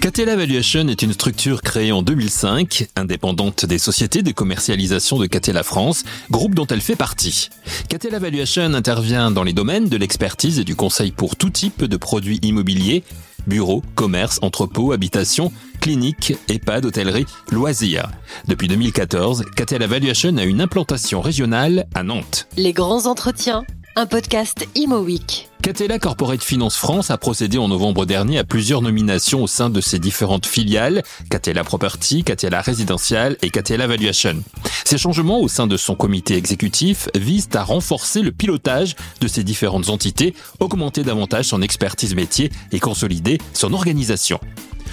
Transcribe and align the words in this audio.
Catella 0.00 0.34
Valuation 0.34 0.88
est 0.88 1.02
une 1.02 1.12
structure 1.12 1.62
créée 1.62 1.92
en 1.92 2.02
2005, 2.02 2.88
indépendante 2.96 3.64
des 3.64 3.78
sociétés 3.78 4.22
de 4.22 4.32
commercialisation 4.32 5.18
de 5.18 5.26
Catella 5.26 5.62
France, 5.62 6.04
groupe 6.30 6.54
dont 6.54 6.66
elle 6.66 6.80
fait 6.80 6.96
partie. 6.96 7.50
Catella 7.88 8.18
Valuation 8.18 8.74
intervient 8.74 9.30
dans 9.30 9.44
les 9.44 9.52
domaines 9.52 9.88
de 9.88 9.96
l'expertise 9.96 10.58
et 10.58 10.64
du 10.64 10.74
conseil 10.74 11.12
pour 11.12 11.36
tout 11.36 11.50
type 11.50 11.84
de 11.84 11.96
produits 11.96 12.40
immobiliers, 12.42 13.04
bureaux, 13.46 13.82
commerces, 13.94 14.38
entrepôts, 14.42 14.92
habitations, 14.92 15.52
cliniques, 15.80 16.34
EHPAD, 16.48 16.86
hôtellerie, 16.86 17.26
loisirs. 17.50 18.10
Depuis 18.48 18.68
2014, 18.68 19.44
Catella 19.54 19.86
Valuation 19.86 20.36
a 20.38 20.44
une 20.44 20.60
implantation 20.60 21.20
régionale 21.20 21.86
à 21.94 22.02
Nantes. 22.02 22.48
Les 22.56 22.72
grands 22.72 23.06
entretiens, 23.06 23.64
un 23.96 24.06
podcast 24.06 24.66
Imo 24.74 25.00
Week. 25.00 25.48
Catella 25.62 25.98
Corporate 25.98 26.42
Finance 26.42 26.76
France 26.76 27.10
a 27.10 27.18
procédé 27.18 27.58
en 27.58 27.68
novembre 27.68 28.06
dernier 28.06 28.38
à 28.38 28.44
plusieurs 28.44 28.82
nominations 28.82 29.42
au 29.42 29.46
sein 29.46 29.68
de 29.68 29.80
ses 29.80 29.98
différentes 29.98 30.46
filiales, 30.46 31.02
Catella 31.28 31.64
Property, 31.64 32.22
Catella 32.24 32.62
Residential 32.62 33.36
et 33.42 33.50
Catella 33.50 33.86
Valuation. 33.86 34.42
Ces 34.84 34.96
changements 34.96 35.40
au 35.40 35.48
sein 35.48 35.66
de 35.66 35.76
son 35.76 35.96
comité 35.96 36.36
exécutif 36.36 37.08
visent 37.14 37.50
à 37.54 37.62
renforcer 37.62 38.22
le 38.22 38.32
pilotage 38.32 38.96
de 39.20 39.28
ces 39.28 39.44
différentes 39.44 39.88
entités, 39.88 40.34
augmenter 40.60 41.02
davantage 41.02 41.46
son 41.46 41.60
expertise 41.60 42.14
métier 42.14 42.50
et 42.72 42.80
consolider 42.80 43.38
son 43.52 43.72
organisation. 43.72 44.40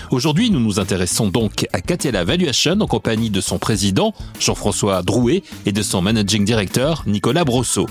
Aujourd'hui, 0.09 0.49
nous 0.49 0.61
nous 0.61 0.79
intéressons 0.79 1.27
donc 1.27 1.67
à 1.73 1.81
Catella 1.81 2.23
Valuation 2.23 2.79
en 2.79 2.88
compagnie 2.88 3.29
de 3.29 3.41
son 3.41 3.59
président, 3.59 4.13
Jean-François 4.39 5.02
Drouet, 5.03 5.43
et 5.66 5.73
de 5.73 5.81
son 5.81 6.02
managing 6.02 6.45
director, 6.45 7.03
Nicolas 7.07 7.43
Brosseau. 7.43 7.88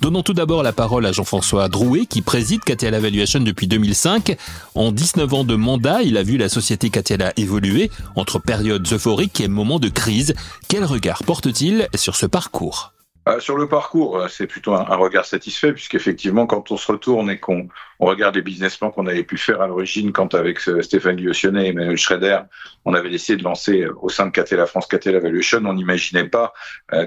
Donnons 0.00 0.22
tout 0.22 0.32
d'abord 0.32 0.62
la 0.62 0.72
parole 0.72 1.06
à 1.06 1.12
Jean-François 1.12 1.68
Drouet, 1.68 2.06
qui 2.06 2.22
préside 2.22 2.62
Catella 2.62 3.00
Valuation 3.00 3.40
depuis 3.40 3.66
2005. 3.66 4.36
En 4.76 4.92
19 4.92 5.34
ans 5.34 5.44
de 5.44 5.56
mandat, 5.56 6.02
il 6.02 6.16
a 6.16 6.22
vu 6.22 6.36
la 6.36 6.48
société 6.48 6.88
Catella 6.88 7.32
évoluer 7.36 7.90
entre 8.14 8.38
périodes 8.38 8.86
euphoriques 8.92 9.40
et 9.40 9.48
moments 9.48 9.80
de 9.80 9.88
crise. 9.88 10.34
Quel 10.68 10.84
regard 10.84 11.24
porte-t-il 11.24 11.88
sur 11.96 12.14
ce 12.14 12.26
parcours? 12.26 12.95
Euh, 13.28 13.40
sur 13.40 13.56
le 13.56 13.68
parcours, 13.68 14.18
euh, 14.18 14.28
c'est 14.28 14.46
plutôt 14.46 14.74
un, 14.74 14.84
regard 14.84 15.24
satisfait, 15.24 15.72
puisqu'effectivement, 15.72 16.46
quand 16.46 16.70
on 16.70 16.76
se 16.76 16.90
retourne 16.90 17.28
et 17.28 17.38
qu'on 17.40 17.68
regarde 17.98 18.36
les 18.36 18.42
business 18.42 18.76
plans 18.76 18.92
qu'on 18.92 19.06
avait 19.06 19.24
pu 19.24 19.36
faire 19.36 19.60
à 19.60 19.66
l'origine, 19.66 20.12
quand 20.12 20.34
avec 20.34 20.66
euh, 20.68 20.80
Stéphane 20.80 21.16
Guillotionnet 21.16 21.66
et 21.66 21.68
Emmanuel 21.70 21.96
Schrader, 21.96 22.40
on 22.84 22.94
avait 22.94 23.10
décidé 23.10 23.38
de 23.38 23.42
lancer 23.42 23.86
au 24.00 24.08
sein 24.08 24.26
de 24.26 24.30
Catella 24.30 24.66
France 24.66 24.86
Catella 24.86 25.18
Valuation, 25.18 25.60
on 25.64 25.74
n'imaginait 25.74 26.28
pas 26.28 26.52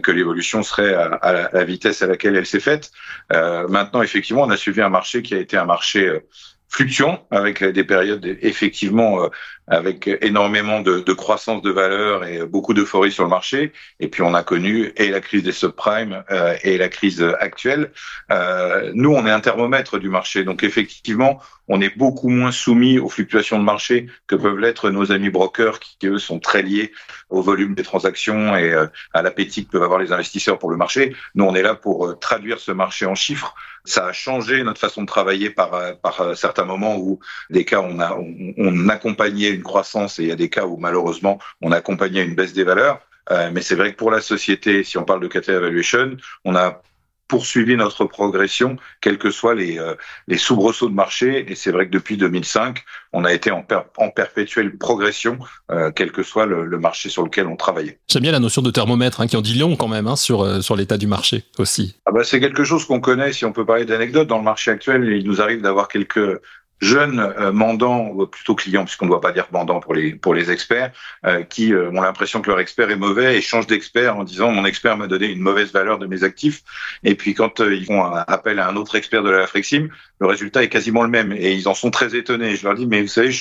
que 0.04 0.12
l'évolution 0.12 0.62
serait 0.62 0.94
à, 0.94 1.50
la, 1.54 1.64
vitesse 1.64 2.02
à 2.02 2.08
laquelle 2.08 2.36
elle 2.36 2.46
s'est 2.46 2.60
faite. 2.60 2.92
maintenant, 3.32 4.02
effectivement, 4.02 4.44
on 4.44 4.50
a 4.50 4.58
suivi 4.58 4.82
un 4.82 4.90
marché 4.90 5.22
qui 5.22 5.36
a 5.36 5.38
été 5.38 5.56
un 5.58 5.66
marché 5.66 6.22
fluctuant, 6.70 7.26
avec 7.32 7.64
des 7.64 7.84
périodes 7.84 8.26
effectivement 8.42 9.24
euh, 9.24 9.28
avec 9.70 10.10
énormément 10.22 10.82
de, 10.82 11.00
de, 11.00 11.14
croissance 11.14 11.62
de 11.62 11.70
valeur 11.70 12.26
et 12.26 12.46
beaucoup 12.46 12.74
d'euphorie 12.74 13.12
sur 13.12 13.24
le 13.24 13.30
marché. 13.30 13.72
Et 14.00 14.08
puis 14.08 14.24
on 14.24 14.34
a 14.34 14.44
connu 14.44 14.92
et 14.98 15.10
la 15.10 15.22
crise 15.22 15.44
des 15.44 15.52
subprimes 15.52 16.24
euh, 16.32 16.56
et 16.64 16.78
la 16.78 16.90
crise 16.90 17.24
actuelle. 17.40 17.92
Euh, 18.32 18.92
nous, 18.94 19.14
on 19.14 19.26
est 19.26 19.32
un 19.32 19.40
thermomètre 19.40 20.00
du 20.00 20.10
marché, 20.10 20.44
donc 20.44 20.64
effectivement, 20.64 21.40
on 21.68 21.82
est 21.82 21.96
beaucoup 21.96 22.30
moins 22.30 22.52
soumis 22.52 22.98
aux 22.98 23.10
fluctuations 23.10 23.60
de 23.60 23.64
marché 23.64 24.08
que 24.26 24.36
peuvent 24.36 24.58
l'être 24.58 24.90
nos 24.90 25.12
amis 25.12 25.30
brokers, 25.30 25.80
qui 25.80 26.08
eux 26.08 26.18
sont 26.18 26.40
très 26.40 26.64
liés 26.64 26.92
au 27.30 27.44
volume 27.44 27.76
des 27.76 27.84
transactions 27.84 28.58
et 28.58 28.74
euh, 28.74 28.88
à 29.14 29.22
l'appétit 29.22 29.66
que 29.66 29.72
peuvent 29.72 29.84
avoir 29.84 30.00
les 30.00 30.12
investisseurs 30.12 30.58
pour 30.58 30.72
le 30.72 30.78
marché. 30.78 31.16
Nous, 31.36 31.46
on 31.46 31.54
est 31.54 31.62
là 31.62 31.76
pour 31.76 32.18
traduire 32.20 32.60
ce 32.60 32.72
marché 32.72 33.06
en 33.06 33.16
chiffres 33.16 33.54
ça 33.86 34.08
a 34.08 34.14
changé 34.14 34.62
notre 34.64 34.80
façon 34.80 35.02
de 35.02 35.08
travailler 35.08 35.50
par, 35.50 35.98
par 36.02 36.36
certains 36.36 36.66
moments 36.66 36.98
où 36.98 37.20
des 37.50 37.64
cas 37.64 37.80
on 37.80 38.00
a 38.00 38.18
on 38.58 38.90
accompagnait 38.90 39.59
une 39.60 39.64
croissance 39.64 40.20
et 40.20 40.24
il 40.24 40.30
y 40.30 40.32
a 40.32 40.36
des 40.36 40.50
cas 40.50 40.66
où 40.66 40.78
malheureusement 40.78 41.40
on 41.62 41.72
accompagnait 41.72 42.26
une 42.26 42.36
baisse 42.36 42.54
des 42.54 42.64
valeurs. 42.64 43.00
Euh, 43.32 43.52
mais 43.54 43.62
c'est 43.62 43.76
vrai 43.76 43.92
que 43.92 43.98
pour 43.98 44.10
la 44.10 44.22
société, 44.22 44.84
si 44.84 44.98
on 44.98 45.04
parle 45.04 45.22
de 45.22 45.28
Cater 45.28 45.52
Evaluation, 45.52 46.18
on 46.46 46.56
a 46.56 46.82
poursuivi 47.30 47.78
notre 47.78 48.06
progression, 48.06 48.76
quels 49.00 49.18
que 49.18 49.32
soient 49.32 49.56
les, 49.56 49.80
euh, 49.80 49.94
les 50.28 50.38
soubresauts 50.38 50.90
de 50.90 50.96
marché. 50.96 51.50
Et 51.50 51.56
c'est 51.56 51.72
vrai 51.72 51.86
que 51.86 51.92
depuis 51.92 52.18
2005, 52.18 52.84
on 53.14 53.24
a 53.24 53.32
été 53.32 53.52
en, 53.52 53.66
en 53.98 54.10
perpétuelle 54.10 54.76
progression, 54.78 55.38
euh, 55.72 55.92
quel 55.96 56.12
que 56.12 56.24
soit 56.24 56.48
le, 56.48 56.80
marché 56.80 57.10
sur 57.10 57.24
lequel 57.24 57.46
on 57.46 57.56
travaillait. 57.56 58.00
J'aime 58.10 58.24
bien 58.24 58.32
la 58.32 58.40
notion 58.40 58.62
de 58.62 58.72
thermomètre, 58.72 59.22
hein, 59.22 59.28
qui 59.28 59.38
en 59.38 59.42
dit 59.42 59.58
long 59.58 59.76
quand 59.76 59.88
même 59.88 60.08
hein, 60.08 60.16
sur, 60.16 60.42
euh, 60.42 60.62
sur 60.62 60.76
l'état 60.76 60.98
du 60.98 61.08
marché 61.08 61.44
aussi. 61.60 61.96
Ah 62.06 62.12
bah 62.12 62.24
c'est 62.24 62.40
quelque 62.40 62.64
chose 62.64 62.86
qu'on 62.86 63.00
connaît, 63.00 63.32
si 63.32 63.46
on 63.46 63.54
peut 63.54 63.66
parler 63.66 63.86
d'anecdotes. 63.86 64.28
Dans 64.28 64.40
le 64.40 64.44
marché 64.44 64.72
actuel, 64.72 65.04
il 65.04 65.26
nous 65.26 65.40
arrive 65.40 65.62
d'avoir 65.62 65.88
quelques 65.88 66.42
jeunes 66.82 67.20
euh, 67.20 67.52
mandants, 67.52 68.10
ou 68.10 68.26
plutôt 68.26 68.56
clients, 68.56 68.86
puisqu'on 68.86 69.06
ne 69.06 69.12
doit 69.12 69.22
pas 69.22 69.32
dire 69.32 69.48
mandants 69.52 69.80
pour 69.80 69.94
les 69.94 70.52
experts, 70.52 70.92
euh, 71.26 71.44
qui 71.44 71.74
euh, 71.74 71.90
ont 71.92 72.02
l'impression 72.02 72.42
que 72.42 72.50
leur 72.50 72.60
expert 72.60 72.90
est 72.90 72.96
mauvais 72.96 73.38
et 73.38 73.42
changent 73.42 73.68
d'expert 73.68 74.18
en 74.18 74.24
disant 74.24 74.52
mon 74.52 74.66
expert 74.66 74.98
m'a 74.98 75.08
donné 75.08 75.28
une 75.28 75.42
mauvaise 75.42 75.72
valeur 75.72 76.00
de 76.00 76.06
mes 76.06 76.24
actifs. 76.24 76.62
Et 77.04 77.16
puis 77.16 77.34
quand 77.34 77.60
ils 77.60 77.86
font 77.86 78.04
appel 78.04 78.60
à 78.60 78.68
un 78.70 78.76
autre 78.76 78.96
expert 78.96 79.24
de 79.24 79.30
la 79.30 79.48
Frexim, 79.48 79.90
le 80.20 80.28
résultat 80.28 80.64
est 80.64 80.70
quasiment 80.70 81.04
le 81.04 81.10
même 81.10 81.32
et 81.34 81.54
ils 81.54 81.68
en 81.68 81.74
sont 81.74 81.92
très 81.92 82.16
étonnés. 82.16 82.56
Je 82.56 82.66
leur 82.66 82.76
dis 82.76 82.86
mais 82.86 83.02
vous 83.02 83.08
savez, 83.08 83.32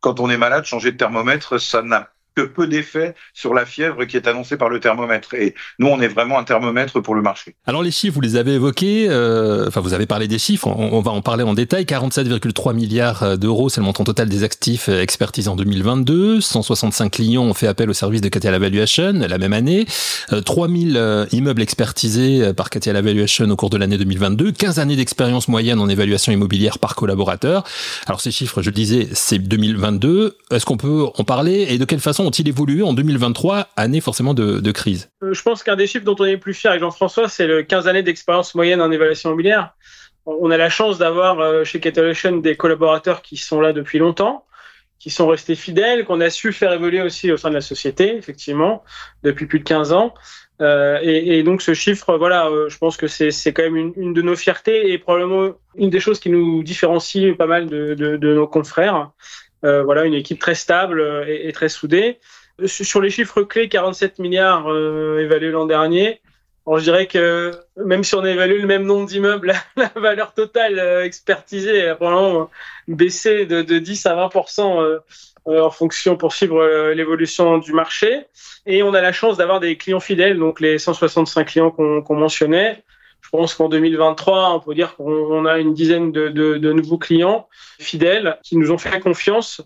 quand 0.00 0.20
on 0.20 0.30
est 0.30 0.38
malade, 0.38 0.64
changer 0.64 0.92
de 0.92 0.96
thermomètre, 0.96 1.60
ça 1.60 1.82
n'a 1.82 2.10
que 2.36 2.42
peu 2.42 2.66
d'effet 2.66 3.14
sur 3.32 3.54
la 3.54 3.64
fièvre 3.64 4.04
qui 4.04 4.16
est 4.16 4.28
annoncée 4.28 4.58
par 4.58 4.68
le 4.68 4.78
thermomètre. 4.78 5.34
Et 5.34 5.54
nous, 5.78 5.88
on 5.88 6.00
est 6.00 6.08
vraiment 6.08 6.38
un 6.38 6.44
thermomètre 6.44 7.00
pour 7.00 7.14
le 7.14 7.22
marché. 7.22 7.56
Alors 7.66 7.82
les 7.82 7.90
chiffres, 7.90 8.14
vous 8.14 8.20
les 8.20 8.36
avez 8.36 8.52
évoqués, 8.54 9.06
euh, 9.08 9.66
enfin 9.68 9.80
vous 9.80 9.94
avez 9.94 10.06
parlé 10.06 10.28
des 10.28 10.38
chiffres, 10.38 10.68
on, 10.68 11.00
va 11.00 11.10
en 11.10 11.22
parler 11.22 11.44
en 11.44 11.54
détail. 11.54 11.84
47,3 11.84 12.74
milliards 12.74 13.22
euh, 13.22 13.36
d'euros, 13.36 13.70
c'est 13.70 13.80
le 13.80 13.86
montant 13.86 14.04
total 14.04 14.28
des 14.28 14.44
actifs 14.44 14.90
euh, 14.90 15.00
expertisés 15.00 15.48
en 15.48 15.56
2022. 15.56 16.42
165 16.42 17.10
clients 17.10 17.42
ont 17.42 17.54
fait 17.54 17.68
appel 17.68 17.88
au 17.88 17.94
service 17.94 18.20
de 18.20 18.28
Capital 18.28 18.60
Valuation 18.60 19.12
la 19.14 19.38
même 19.38 19.54
année. 19.54 19.86
3000 20.44 21.26
immeubles 21.32 21.62
expertisés 21.62 22.52
par 22.54 22.68
Capital 22.68 23.02
Valuation 23.02 23.48
au 23.48 23.56
cours 23.56 23.70
de 23.70 23.78
l'année 23.78 23.96
2022. 23.96 24.52
15 24.52 24.78
années 24.78 24.96
d'expérience 24.96 25.48
moyenne 25.48 25.78
en 25.78 25.88
évaluation 25.88 26.32
immobilière 26.32 26.78
par 26.78 26.94
collaborateur. 26.94 27.64
Alors 28.06 28.20
ces 28.20 28.30
chiffres, 28.30 28.60
je 28.60 28.70
le 28.70 28.74
disais, 28.74 29.08
c'est 29.12 29.38
2022. 29.38 30.36
Est-ce 30.50 30.66
qu'on 30.66 30.76
peut 30.76 31.06
en 31.16 31.24
parler 31.24 31.66
et 31.68 31.78
de 31.78 31.84
quelle 31.84 32.00
façon 32.00 32.25
ont-ils 32.26 32.48
évolué 32.48 32.82
en 32.82 32.92
2023, 32.92 33.68
année 33.76 34.00
forcément 34.00 34.34
de, 34.34 34.70
crise? 34.72 35.10
Euh, 35.22 35.32
Je 35.32 35.42
pense 35.42 35.62
qu'un 35.62 35.76
des 35.76 35.86
chiffres 35.86 36.04
dont 36.04 36.16
on 36.18 36.24
est 36.24 36.36
plus 36.36 36.54
fier 36.54 36.70
avec 36.70 36.80
Jean-François, 36.80 37.28
c'est 37.28 37.46
le 37.46 37.62
15 37.62 37.88
années 37.88 38.02
d'expérience 38.02 38.54
moyenne 38.54 38.80
en 38.80 38.90
évaluation 38.90 39.30
immobilière. 39.30 39.74
On 40.26 40.50
a 40.50 40.56
la 40.56 40.68
chance 40.68 40.98
d'avoir 40.98 41.40
euh, 41.40 41.64
chez 41.64 41.80
Catalation 41.80 42.36
des 42.38 42.56
collaborateurs 42.56 43.22
qui 43.22 43.36
sont 43.36 43.60
là 43.60 43.72
depuis 43.72 43.98
longtemps, 43.98 44.44
qui 44.98 45.10
sont 45.10 45.28
restés 45.28 45.54
fidèles, 45.54 46.04
qu'on 46.04 46.20
a 46.20 46.30
su 46.30 46.52
faire 46.52 46.72
évoluer 46.72 47.00
aussi 47.00 47.30
au 47.30 47.36
sein 47.36 47.48
de 47.50 47.54
la 47.54 47.60
société, 47.60 48.16
effectivement, 48.16 48.82
depuis 49.22 49.46
plus 49.46 49.60
de 49.60 49.64
15 49.64 49.92
ans. 49.92 50.12
Euh, 50.62 50.98
et, 51.02 51.42
donc 51.42 51.60
ce 51.60 51.74
chiffre, 51.74 52.16
voilà, 52.16 52.50
je 52.68 52.78
pense 52.78 52.96
que 52.96 53.06
c'est 53.06 53.52
quand 53.52 53.62
même 53.62 53.92
une, 53.94 54.14
de 54.14 54.22
nos 54.22 54.34
fiertés 54.34 54.90
et 54.90 54.98
probablement 54.98 55.52
une 55.76 55.90
des 55.90 56.00
choses 56.00 56.18
qui 56.18 56.30
nous 56.30 56.62
différencie 56.62 57.36
pas 57.36 57.46
mal 57.46 57.66
de 57.66 58.34
nos 58.34 58.48
confrères. 58.48 59.12
Euh, 59.64 59.82
voilà, 59.82 60.04
une 60.04 60.14
équipe 60.14 60.38
très 60.38 60.54
stable 60.54 61.00
euh, 61.00 61.24
et, 61.26 61.52
très 61.52 61.68
soudée. 61.68 62.18
Sur 62.66 63.00
les 63.00 63.10
chiffres 63.10 63.42
clés, 63.42 63.68
47 63.68 64.18
milliards 64.18 64.70
euh, 64.70 65.20
évalués 65.20 65.50
l'an 65.50 65.66
dernier. 65.66 66.20
je 66.66 66.82
dirais 66.82 67.06
que 67.06 67.52
même 67.76 68.02
si 68.04 68.14
on 68.14 68.24
a 68.24 68.30
évalué 68.30 68.58
le 68.58 68.66
même 68.66 68.84
nombre 68.84 69.06
d'immeubles, 69.06 69.54
la, 69.76 69.92
valeur 69.94 70.34
totale 70.34 70.78
expertisée 71.04 71.88
a 71.88 71.94
probablement 71.94 72.50
baissé 72.88 73.46
de, 73.46 73.62
10 73.62 74.06
à 74.06 74.14
20% 74.28 75.00
en 75.46 75.70
fonction 75.70 76.16
pour 76.16 76.32
suivre 76.32 76.92
l'évolution 76.92 77.58
du 77.58 77.72
marché. 77.72 78.26
Et 78.66 78.82
on 78.82 78.94
a 78.94 79.00
la 79.00 79.12
chance 79.12 79.36
d'avoir 79.36 79.60
des 79.60 79.76
clients 79.76 80.00
fidèles, 80.00 80.38
donc 80.38 80.60
les 80.60 80.78
165 80.78 81.46
clients 81.46 81.70
qu'on 81.70 82.16
mentionnait, 82.16 82.82
je 83.26 83.30
pense 83.30 83.54
qu'en 83.54 83.68
2023, 83.68 84.54
on 84.54 84.60
peut 84.60 84.72
dire 84.72 84.94
qu'on 84.94 85.46
a 85.46 85.58
une 85.58 85.74
dizaine 85.74 86.12
de, 86.12 86.72
nouveaux 86.72 86.96
clients 86.96 87.48
fidèles 87.80 88.38
qui 88.44 88.56
nous 88.56 88.70
ont 88.70 88.78
fait 88.78 89.00
confiance. 89.00 89.60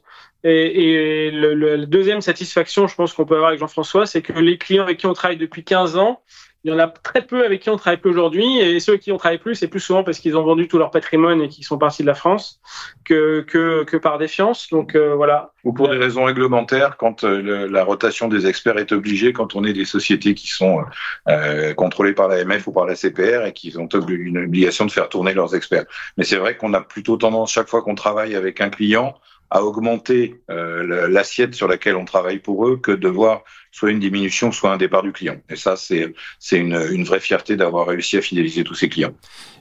Et, 0.45 1.31
le, 1.31 1.53
la 1.53 1.85
deuxième 1.85 2.23
satisfaction, 2.23 2.87
je 2.87 2.95
pense 2.95 3.13
qu'on 3.13 3.27
peut 3.27 3.35
avoir 3.35 3.49
avec 3.49 3.61
Jean-François, 3.61 4.07
c'est 4.07 4.23
que 4.23 4.33
les 4.33 4.57
clients 4.57 4.85
avec 4.85 4.97
qui 4.97 5.07
on 5.07 5.13
travaille 5.13 5.37
depuis 5.37 5.63
15 5.63 5.99
ans, 5.99 6.23
il 6.65 6.71
y 6.71 6.75
en 6.75 6.79
a 6.79 6.89
très 6.89 7.23
peu 7.23 7.45
avec 7.45 7.63
qui 7.63 7.71
on 7.71 7.77
travaille 7.77 8.01
plus 8.01 8.11
aujourd'hui, 8.11 8.59
et 8.59 8.81
ceux 8.81 8.99
qui 8.99 9.13
ont 9.13 9.17
travaillé 9.17 9.39
plus, 9.39 9.55
c'est 9.55 9.69
plus 9.69 9.81
souvent 9.81 10.05
parce 10.05 10.19
qu'ils 10.19 10.37
ont 10.37 10.43
vendu 10.43 10.69
tout 10.69 10.77
leur 10.77 10.91
patrimoine 10.91 11.41
et 11.41 11.49
qu'ils 11.49 11.65
sont 11.65 11.79
partis 11.79 12.03
de 12.03 12.07
la 12.07 12.15
France 12.15 12.61
que 13.05 13.41
que, 13.41 13.85
que 13.85 13.97
par 13.97 14.19
défiance. 14.19 14.69
Donc 14.71 14.95
euh, 14.95 15.15
voilà. 15.15 15.53
Ou 15.65 15.73
pour 15.73 15.89
des 15.89 15.97
raisons 15.97 16.25
réglementaires, 16.25 16.99
quand 16.99 17.25
euh, 17.25 17.67
la 17.71 17.85
rotation 17.85 18.29
des 18.29 18.47
experts 18.47 18.79
est 18.79 18.93
obligée, 18.93 19.33
quand 19.33 19.57
on 19.57 19.65
est 19.65 19.73
des 19.73 19.87
sociétés 19.87 20.35
qui 20.35 20.49
sont 20.49 20.85
euh, 21.29 21.73
contrôlées 21.73 22.13
par 22.13 22.29
l'AMF 22.29 22.67
ou 22.67 22.73
par 22.73 22.85
la 22.85 22.95
CPR 22.95 23.47
et 23.47 23.53
qui 23.53 23.75
ont 23.79 23.89
une 23.89 24.39
obligation 24.39 24.85
de 24.85 24.91
faire 24.91 25.09
tourner 25.09 25.33
leurs 25.33 25.55
experts. 25.55 25.85
Mais 26.19 26.25
c'est 26.25 26.37
vrai 26.37 26.57
qu'on 26.59 26.75
a 26.75 26.83
plutôt 26.83 27.17
tendance 27.17 27.53
chaque 27.53 27.69
fois 27.69 27.83
qu'on 27.83 27.95
travaille 27.95 28.35
avec 28.35 28.61
un 28.61 28.69
client 28.69 29.15
à 29.51 29.65
augmenter 29.65 30.41
euh, 30.51 31.09
l'assiette 31.09 31.55
sur 31.55 31.67
laquelle 31.67 31.97
on 31.97 32.05
travaille 32.05 32.39
pour 32.39 32.69
eux 32.69 32.77
que 32.77 32.93
de 32.93 33.09
voir 33.09 33.43
soit 33.73 33.91
une 33.91 34.01
diminution, 34.01 34.53
soit 34.53 34.73
un 34.73 34.77
départ 34.77 35.03
du 35.03 35.13
client. 35.13 35.37
Et 35.49 35.57
ça, 35.57 35.77
c'est 35.77 36.13
une, 36.53 36.81
une 36.91 37.05
vraie 37.05 37.21
fierté 37.21 37.57
d'avoir 37.57 37.87
réussi 37.87 38.17
à 38.17 38.23
fidéliser 38.23 38.65
tous 38.65 38.75
ces 38.75 38.89
clients. 38.89 39.13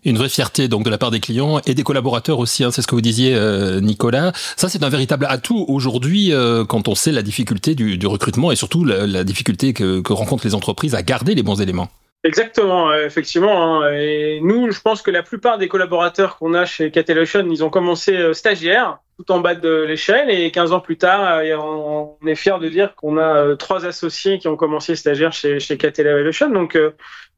Une 0.05 0.17
vraie 0.17 0.29
fierté 0.29 0.67
donc 0.67 0.83
de 0.83 0.89
la 0.89 0.97
part 0.97 1.11
des 1.11 1.19
clients 1.19 1.59
et 1.65 1.75
des 1.75 1.83
collaborateurs 1.83 2.39
aussi. 2.39 2.63
Hein, 2.63 2.71
c'est 2.71 2.81
ce 2.81 2.87
que 2.87 2.95
vous 2.95 3.01
disiez, 3.01 3.35
euh, 3.35 3.81
Nicolas. 3.81 4.31
Ça, 4.55 4.69
c'est 4.69 4.83
un 4.83 4.89
véritable 4.89 5.25
atout 5.29 5.65
aujourd'hui 5.67 6.33
euh, 6.33 6.65
quand 6.65 6.87
on 6.87 6.95
sait 6.95 7.11
la 7.11 7.21
difficulté 7.21 7.75
du, 7.75 7.97
du 7.97 8.07
recrutement 8.07 8.51
et 8.51 8.55
surtout 8.55 8.85
la, 8.85 9.05
la 9.05 9.23
difficulté 9.23 9.73
que, 9.73 10.01
que 10.01 10.13
rencontrent 10.13 10.45
les 10.45 10.55
entreprises 10.55 10.95
à 10.95 11.03
garder 11.03 11.35
les 11.35 11.43
bons 11.43 11.61
éléments. 11.61 11.89
Exactement, 12.25 12.93
effectivement. 12.93 13.81
Hein. 13.81 13.93
Et 13.93 14.41
nous, 14.41 14.71
je 14.71 14.81
pense 14.81 15.01
que 15.01 15.09
la 15.09 15.23
plupart 15.23 15.57
des 15.57 15.69
collaborateurs 15.69 16.37
qu'on 16.37 16.53
a 16.53 16.65
chez 16.65 16.91
Catelotion, 16.91 17.47
ils 17.49 17.63
ont 17.63 17.69
commencé 17.69 18.13
euh, 18.13 18.33
stagiaires, 18.33 18.99
tout 19.17 19.31
en 19.31 19.39
bas 19.39 19.55
de 19.55 19.83
l'échelle, 19.87 20.29
et 20.29 20.51
15 20.51 20.73
ans 20.73 20.81
plus 20.81 20.97
tard, 20.97 21.37
euh, 21.37 21.55
on 21.55 22.17
est 22.27 22.35
fier 22.35 22.59
de 22.59 22.67
dire 22.67 22.93
qu'on 22.95 23.17
a 23.17 23.37
euh, 23.37 23.55
trois 23.55 23.85
associés 23.85 24.37
qui 24.37 24.49
ont 24.49 24.57
commencé 24.57 24.97
stagiaires 24.97 25.31
chez, 25.31 25.61
chez. 25.61 25.77
Donc 25.77 26.77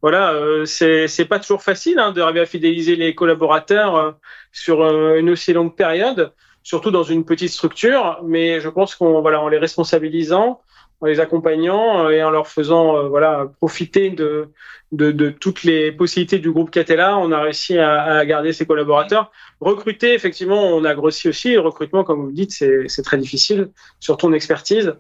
voilà, 0.02 0.34
c'est 0.66 1.08
c'est 1.08 1.26
pas 1.26 1.40
toujours 1.40 1.62
facile 1.62 2.00
hein, 2.00 2.12
d'arriver 2.12 2.40
à 2.40 2.48
fidéliser 2.48 2.96
les 2.96 3.14
collaborateurs 3.14 4.18
sur 4.52 4.82
une 5.16 5.30
aussi 5.30 5.54
longue 5.54 5.76
période, 5.76 6.34
surtout 6.64 6.90
dans 6.90 7.04
une 7.04 7.24
petite 7.24 7.52
structure. 7.52 8.20
Mais 8.24 8.60
je 8.60 8.70
pense 8.70 8.96
qu'on 8.96 9.22
voilà, 9.22 9.42
en 9.42 9.48
les 9.48 9.60
responsabilisant 9.60 10.60
en 11.02 11.08
les 11.08 11.20
accompagnant 11.20 12.06
euh, 12.06 12.10
et 12.12 12.24
en 12.24 12.30
leur 12.30 12.48
faisant 12.48 12.96
euh, 12.96 13.08
voilà 13.10 13.52
profiter 13.58 14.10
de, 14.10 14.50
de, 14.92 15.12
de, 15.12 15.30
toutes 15.30 15.64
les 15.64 15.92
possibilités 15.92 16.40
du 16.40 16.52
groupe 16.52 16.72
Catella. 16.72 17.18
On 17.18 17.32
a 17.32 17.42
réussi 17.42 17.78
à, 17.78 18.04
à, 18.04 18.26
garder 18.26 18.54
ses 18.54 18.66
collaborateurs. 18.66 19.32
Recruter, 19.60 20.14
effectivement, 20.14 20.62
on 20.68 20.86
a 20.86 20.94
grossi 20.94 21.28
aussi. 21.28 21.54
Le 21.54 21.60
recrutement, 21.60 22.04
comme 22.04 22.24
vous 22.24 22.32
dites, 22.32 22.52
c'est 22.52 23.04
très 23.04 23.18
difficile, 23.18 23.72
surtout 24.00 24.28
en 24.28 24.34
expertise 24.34 24.94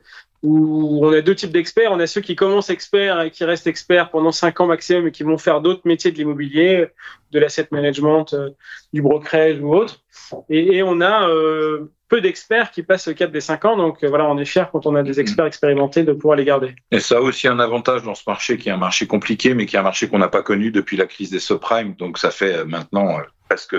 où 0.44 1.06
on 1.06 1.14
a 1.14 1.22
deux 1.22 1.36
types 1.36 1.52
d'experts. 1.52 1.92
On 1.92 2.00
a 2.00 2.08
ceux 2.08 2.22
qui 2.22 2.36
commencent 2.36 2.70
experts 2.70 3.22
et 3.22 3.32
qui 3.32 3.44
restent 3.44 3.68
experts 3.68 4.10
pendant 4.10 4.32
cinq 4.32 4.60
ans 4.60 4.68
maximum 4.68 5.08
et 5.08 5.12
qui 5.12 5.24
vont 5.24 5.38
faire 5.38 5.62
d'autres 5.62 5.82
métiers 5.86 6.12
de 6.12 6.18
l'immobilier, 6.18 6.88
de 7.32 7.40
l'asset 7.40 7.68
management, 7.72 8.34
euh, 8.34 8.50
du 8.94 9.02
brokerage 9.02 9.60
ou 9.62 9.74
autre. 9.74 10.02
Et, 10.50 10.78
et 10.78 10.84
on 10.84 11.00
a 11.02 11.30
euh, 11.30 11.92
peu 12.12 12.20
d'experts 12.20 12.72
qui 12.72 12.84
passent 12.84 13.08
le 13.08 13.14
cap 13.14 13.32
des 13.32 13.40
cinq 13.40 13.64
ans. 13.64 13.78
Donc 13.78 14.04
euh, 14.04 14.10
voilà, 14.10 14.30
on 14.30 14.38
est 14.38 14.46
fier 14.46 14.70
quand 14.70 14.86
on 14.86 14.96
a 14.96 15.02
des 15.02 15.20
experts 15.22 15.46
expérimentés 15.46 16.04
de 16.04 16.12
pouvoir 16.12 16.36
les 16.36 16.44
garder. 16.44 16.76
Et 16.92 17.00
ça 17.00 17.18
a 17.18 17.22
aussi 17.22 17.48
un 17.48 17.58
avantage 17.60 18.04
dans 18.04 18.16
ce 18.16 18.24
marché 18.28 18.58
qui 18.58 18.68
est 18.68 18.74
un 18.74 18.78
marché 18.78 19.08
compliqué, 19.08 19.54
mais 19.54 19.66
qui 19.66 19.78
est 19.78 19.80
un 19.80 19.84
marché 19.84 20.10
qu'on 20.10 20.20
n'a 20.20 20.28
pas 20.28 20.44
connu 20.44 20.72
depuis 20.72 20.98
la 20.98 21.06
crise 21.06 21.32
des 21.32 21.40
subprimes. 21.40 21.96
Donc 21.96 22.18
ça 22.18 22.30
fait 22.30 22.66
maintenant 22.66 23.18
presque 23.48 23.78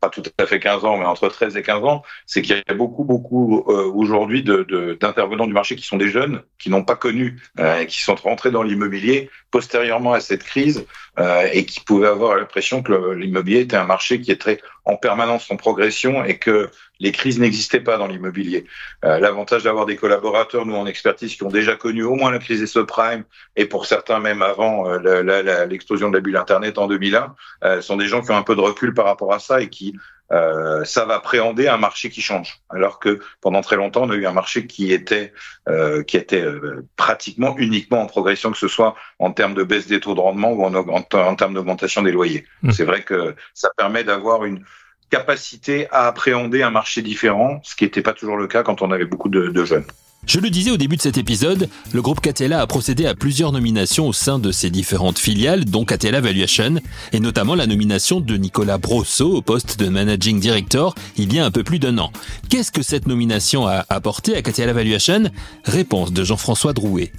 pas 0.00 0.08
tout 0.10 0.22
à 0.38 0.46
fait 0.46 0.60
15 0.60 0.84
ans, 0.84 0.96
mais 0.96 1.04
entre 1.04 1.28
13 1.28 1.56
et 1.56 1.62
15 1.62 1.84
ans, 1.84 2.02
c'est 2.26 2.42
qu'il 2.42 2.56
y 2.56 2.70
a 2.70 2.74
beaucoup, 2.74 3.04
beaucoup 3.04 3.64
euh, 3.68 3.90
aujourd'hui 3.92 4.42
d'intervenants 4.42 5.44
de, 5.44 5.48
du 5.48 5.54
marché 5.54 5.76
qui 5.76 5.84
sont 5.84 5.96
des 5.96 6.08
jeunes, 6.08 6.42
qui 6.58 6.70
n'ont 6.70 6.84
pas 6.84 6.96
connu, 6.96 7.40
euh, 7.58 7.84
qui 7.84 8.00
sont 8.00 8.14
rentrés 8.14 8.50
dans 8.50 8.62
l'immobilier 8.62 9.30
postérieurement 9.50 10.12
à 10.12 10.20
cette 10.20 10.44
crise 10.44 10.86
euh, 11.18 11.48
et 11.52 11.64
qui 11.64 11.80
pouvaient 11.80 12.08
avoir 12.08 12.36
l'impression 12.36 12.82
que 12.82 13.12
l'immobilier 13.12 13.60
était 13.60 13.76
un 13.76 13.86
marché 13.86 14.20
qui 14.20 14.30
était 14.30 14.60
en 14.84 14.96
permanence 14.96 15.50
en 15.50 15.56
progression 15.56 16.24
et 16.24 16.38
que 16.38 16.70
les 17.00 17.12
crises 17.12 17.38
n'existaient 17.38 17.80
pas 17.80 17.96
dans 17.96 18.06
l'immobilier. 18.06 18.66
Euh, 19.04 19.18
L'avantage 19.20 19.64
d'avoir 19.64 19.86
des 19.86 19.96
collaborateurs, 19.96 20.66
nous 20.66 20.74
en 20.74 20.86
expertise, 20.86 21.36
qui 21.36 21.42
ont 21.44 21.50
déjà 21.50 21.76
connu 21.76 22.02
au 22.02 22.14
moins 22.14 22.30
la 22.30 22.38
crise 22.38 22.60
des 22.60 22.66
subprimes 22.66 23.24
et 23.56 23.66
pour 23.66 23.86
certains 23.86 24.18
même 24.18 24.42
avant 24.42 24.88
euh, 24.88 25.66
l'explosion 25.66 26.10
de 26.10 26.14
la 26.16 26.20
bulle 26.20 26.36
Internet 26.36 26.78
en 26.78 26.88
2001, 26.88 27.34
euh, 27.64 27.80
sont 27.80 27.96
des 27.96 28.06
gens 28.06 28.22
qui 28.22 28.30
ont 28.30 28.36
un 28.36 28.42
peu 28.42 28.56
de 28.56 28.60
recul 28.60 28.94
par 28.94 29.04
rapport 29.04 29.32
à 29.32 29.38
ça 29.38 29.60
et 29.60 29.68
qui 29.68 29.87
euh, 30.30 30.84
savent 30.84 31.10
appréhender 31.10 31.68
un 31.68 31.78
marché 31.78 32.10
qui 32.10 32.20
change. 32.20 32.60
Alors 32.68 32.98
que 32.98 33.20
pendant 33.40 33.62
très 33.62 33.76
longtemps, 33.76 34.02
on 34.02 34.10
a 34.10 34.14
eu 34.14 34.26
un 34.26 34.32
marché 34.32 34.66
qui 34.66 34.92
était 34.92 35.32
euh, 35.68 36.02
qui 36.02 36.18
était 36.18 36.42
euh, 36.42 36.86
pratiquement 36.96 37.56
uniquement 37.56 38.02
en 38.02 38.06
progression, 38.06 38.52
que 38.52 38.58
ce 38.58 38.68
soit 38.68 38.94
en 39.18 39.32
termes 39.32 39.54
de 39.54 39.64
baisse 39.64 39.86
des 39.86 40.00
taux 40.00 40.14
de 40.14 40.20
rendement 40.20 40.52
ou 40.52 40.64
en, 40.64 40.74
en, 40.74 41.34
termes 41.34 41.54
d'augmentation 41.54 42.02
des 42.02 42.12
loyers. 42.12 42.46
Mmh. 42.62 42.72
C'est 42.72 42.84
vrai 42.84 43.02
que 43.04 43.34
ça 43.54 43.70
permet 43.76 44.04
d'avoir 44.04 44.44
une 44.44 44.64
capacité 45.08 45.88
à 45.90 46.06
appréhender 46.08 46.62
un 46.62 46.70
marché 46.70 47.00
différent, 47.00 47.60
ce 47.62 47.74
qui 47.74 47.84
n'était 47.84 48.02
pas 48.02 48.12
toujours 48.12 48.36
le 48.36 48.46
cas 48.46 48.62
quand 48.62 48.82
on 48.82 48.90
avait 48.90 49.06
beaucoup 49.06 49.30
de, 49.30 49.48
de 49.48 49.64
jeunes. 49.64 49.86
Je 50.26 50.40
le 50.40 50.50
disais 50.50 50.70
au 50.70 50.76
début 50.76 50.96
de 50.96 51.02
cet 51.02 51.16
épisode, 51.16 51.68
le 51.92 52.02
groupe 52.02 52.20
Catella 52.20 52.60
a 52.60 52.66
procédé 52.66 53.06
à 53.06 53.14
plusieurs 53.14 53.52
nominations 53.52 54.08
au 54.08 54.12
sein 54.12 54.38
de 54.38 54.52
ses 54.52 54.68
différentes 54.68 55.18
filiales, 55.18 55.64
dont 55.64 55.84
Catella 55.84 56.20
Valuation, 56.20 56.76
et 57.12 57.20
notamment 57.20 57.54
la 57.54 57.66
nomination 57.66 58.20
de 58.20 58.36
Nicolas 58.36 58.78
Brosso 58.78 59.36
au 59.36 59.42
poste 59.42 59.78
de 59.78 59.88
Managing 59.88 60.38
Director 60.38 60.94
il 61.16 61.32
y 61.32 61.38
a 61.38 61.46
un 61.46 61.50
peu 61.50 61.64
plus 61.64 61.78
d'un 61.78 61.98
an. 61.98 62.12
Qu'est-ce 62.50 62.72
que 62.72 62.82
cette 62.82 63.06
nomination 63.06 63.66
a 63.66 63.86
apporté 63.88 64.36
à 64.36 64.42
Catella 64.42 64.72
Valuation? 64.72 65.30
Réponse 65.64 66.12
de 66.12 66.24
Jean-François 66.24 66.72
Drouet. 66.74 67.12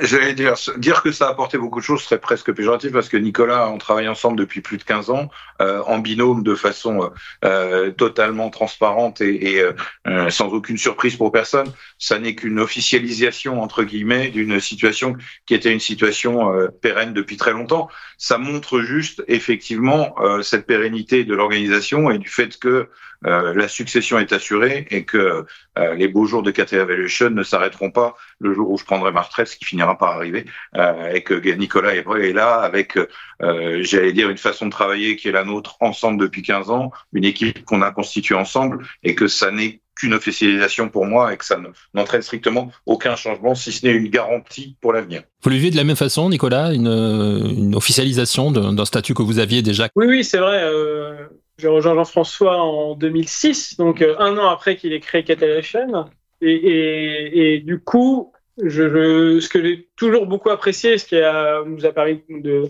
J'allais 0.00 0.34
dire, 0.34 0.54
dire 0.76 1.02
que 1.02 1.12
ça 1.12 1.26
a 1.26 1.30
apporté 1.30 1.58
beaucoup 1.58 1.80
de 1.80 1.84
choses 1.84 2.02
serait 2.02 2.20
presque 2.20 2.52
péjoratif 2.52 2.92
parce 2.92 3.08
que 3.08 3.16
Nicolas, 3.16 3.68
on 3.68 3.78
travaille 3.78 4.08
ensemble 4.08 4.38
depuis 4.38 4.60
plus 4.60 4.78
de 4.78 4.84
15 4.84 5.10
ans, 5.10 5.30
euh, 5.60 5.82
en 5.86 5.98
binôme 5.98 6.42
de 6.42 6.54
façon 6.54 7.10
euh, 7.44 7.90
totalement 7.90 8.50
transparente 8.50 9.20
et, 9.20 9.60
euh, 10.06 10.30
sans 10.30 10.48
aucune 10.48 10.78
surprise 10.78 11.16
pour 11.16 11.32
personne. 11.32 11.72
Ça 11.98 12.18
n'est 12.18 12.34
qu'une 12.34 12.60
officialisation, 12.60 13.60
entre 13.62 13.82
guillemets, 13.82 14.28
d'une 14.28 14.60
situation 14.60 15.16
qui 15.46 15.54
était 15.54 15.72
une 15.72 15.80
situation 15.80 16.52
euh, 16.52 16.68
pérenne 16.68 17.12
depuis 17.12 17.36
très 17.36 17.52
longtemps. 17.52 17.88
Ça 18.16 18.38
montre 18.38 18.80
juste, 18.80 19.22
effectivement, 19.28 20.14
euh, 20.20 20.42
cette 20.42 20.66
pérennité 20.66 21.24
de 21.24 21.34
l'organisation 21.34 22.10
et 22.10 22.18
du 22.18 22.28
fait 22.28 22.58
que 22.58 22.88
euh, 23.26 23.52
la 23.54 23.66
succession 23.66 24.18
est 24.18 24.32
assurée 24.32 24.86
et 24.90 25.04
que 25.04 25.44
euh, 25.78 25.94
les 25.94 26.06
beaux 26.06 26.24
jours 26.24 26.42
de 26.42 26.52
KT 26.52 26.74
Evaluation 26.74 27.30
ne 27.30 27.42
s'arrêteront 27.42 27.90
pas 27.90 28.16
le 28.38 28.54
jour 28.54 28.70
où 28.70 28.78
je 28.78 28.84
prendrai 28.84 29.10
ma 29.10 29.22
retraite, 29.22 29.48
ce 29.48 29.56
qui 29.56 29.64
finira 29.68 29.96
par 29.96 30.10
arriver, 30.10 30.44
euh, 30.76 31.12
et 31.12 31.22
que 31.22 31.34
Nicolas 31.54 31.94
est 31.94 32.32
là 32.32 32.56
avec, 32.56 32.98
j'allais 33.40 34.12
dire, 34.12 34.30
une 34.30 34.38
façon 34.38 34.66
de 34.66 34.70
travailler 34.70 35.16
qui 35.16 35.28
est 35.28 35.32
la 35.32 35.44
nôtre 35.44 35.76
ensemble 35.80 36.20
depuis 36.20 36.42
15 36.42 36.70
ans, 36.70 36.90
une 37.12 37.24
équipe 37.24 37.64
qu'on 37.64 37.82
a 37.82 37.90
constituée 37.90 38.34
ensemble, 38.34 38.86
et 39.02 39.14
que 39.14 39.28
ça 39.28 39.50
n'est 39.50 39.80
qu'une 39.98 40.14
officialisation 40.14 40.88
pour 40.88 41.06
moi 41.06 41.32
et 41.32 41.36
que 41.36 41.44
ça 41.44 41.58
n'entraîne 41.92 42.22
strictement 42.22 42.70
aucun 42.86 43.16
changement, 43.16 43.54
si 43.54 43.72
ce 43.72 43.84
n'est 43.84 43.92
une 43.92 44.08
garantie 44.08 44.76
pour 44.80 44.92
l'avenir. 44.92 45.22
Vous 45.42 45.50
le 45.50 45.56
vivez 45.56 45.70
de 45.70 45.76
la 45.76 45.84
même 45.84 45.96
façon, 45.96 46.30
Nicolas, 46.30 46.72
une, 46.72 46.86
une 46.86 47.74
officialisation 47.74 48.50
d'un 48.50 48.84
statut 48.84 49.14
que 49.14 49.22
vous 49.22 49.38
aviez 49.38 49.62
déjà? 49.62 49.88
Oui, 49.96 50.06
oui, 50.06 50.24
c'est 50.24 50.38
vrai. 50.38 50.62
Euh, 50.62 51.26
j'ai 51.58 51.68
rejoint 51.68 51.94
Jean-François 51.94 52.56
en 52.56 52.94
2006, 52.94 53.76
donc 53.76 54.00
euh, 54.00 54.14
un 54.18 54.38
an 54.38 54.48
après 54.48 54.76
qu'il 54.76 54.92
ait 54.92 55.00
créé 55.00 55.24
Catalation. 55.24 56.06
Et, 56.40 56.52
et, 56.52 57.54
et, 57.54 57.58
du 57.58 57.80
coup, 57.80 58.32
je, 58.62 58.88
je, 58.88 59.40
ce 59.40 59.48
que 59.48 59.62
j'ai 59.62 59.88
toujours 59.96 60.26
beaucoup 60.26 60.50
apprécié, 60.50 60.98
ce 60.98 61.06
qui 61.06 61.16
a, 61.16 61.62
nous 61.64 61.86
a 61.86 61.92
permis 61.92 62.22
de, 62.28 62.64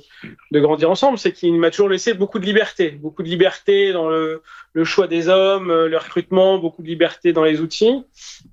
de 0.50 0.60
grandir 0.60 0.90
ensemble, 0.90 1.18
c'est 1.18 1.32
qu'il 1.32 1.54
m'a 1.54 1.70
toujours 1.70 1.88
laissé 1.88 2.14
beaucoup 2.14 2.38
de 2.38 2.44
liberté, 2.44 2.90
beaucoup 2.90 3.22
de 3.22 3.28
liberté 3.28 3.92
dans 3.92 4.08
le, 4.08 4.42
le, 4.72 4.84
choix 4.84 5.06
des 5.06 5.28
hommes, 5.28 5.68
le 5.68 5.96
recrutement, 5.96 6.58
beaucoup 6.58 6.82
de 6.82 6.88
liberté 6.88 7.32
dans 7.32 7.44
les 7.44 7.60
outils. 7.60 8.04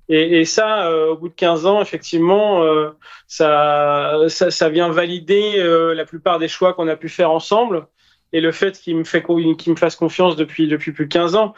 Et, 0.08 0.40
et 0.40 0.44
ça, 0.44 0.88
euh, 0.88 1.10
au 1.10 1.16
bout 1.16 1.28
de 1.28 1.34
15 1.34 1.66
ans, 1.66 1.82
effectivement, 1.82 2.62
euh, 2.62 2.90
ça, 3.26 4.18
ça, 4.28 4.50
ça, 4.50 4.68
vient 4.68 4.88
valider 4.90 5.54
euh, 5.58 5.94
la 5.94 6.04
plupart 6.04 6.38
des 6.38 6.48
choix 6.48 6.74
qu'on 6.74 6.88
a 6.88 6.96
pu 6.96 7.08
faire 7.08 7.30
ensemble. 7.30 7.86
Et 8.32 8.40
le 8.40 8.52
fait 8.52 8.78
qu'il 8.78 8.96
me, 8.96 9.70
me 9.70 9.76
fasse 9.76 9.96
confiance 9.96 10.36
depuis, 10.36 10.68
depuis 10.68 10.92
plus 10.92 11.06
de 11.06 11.12
15 11.12 11.36
ans, 11.36 11.54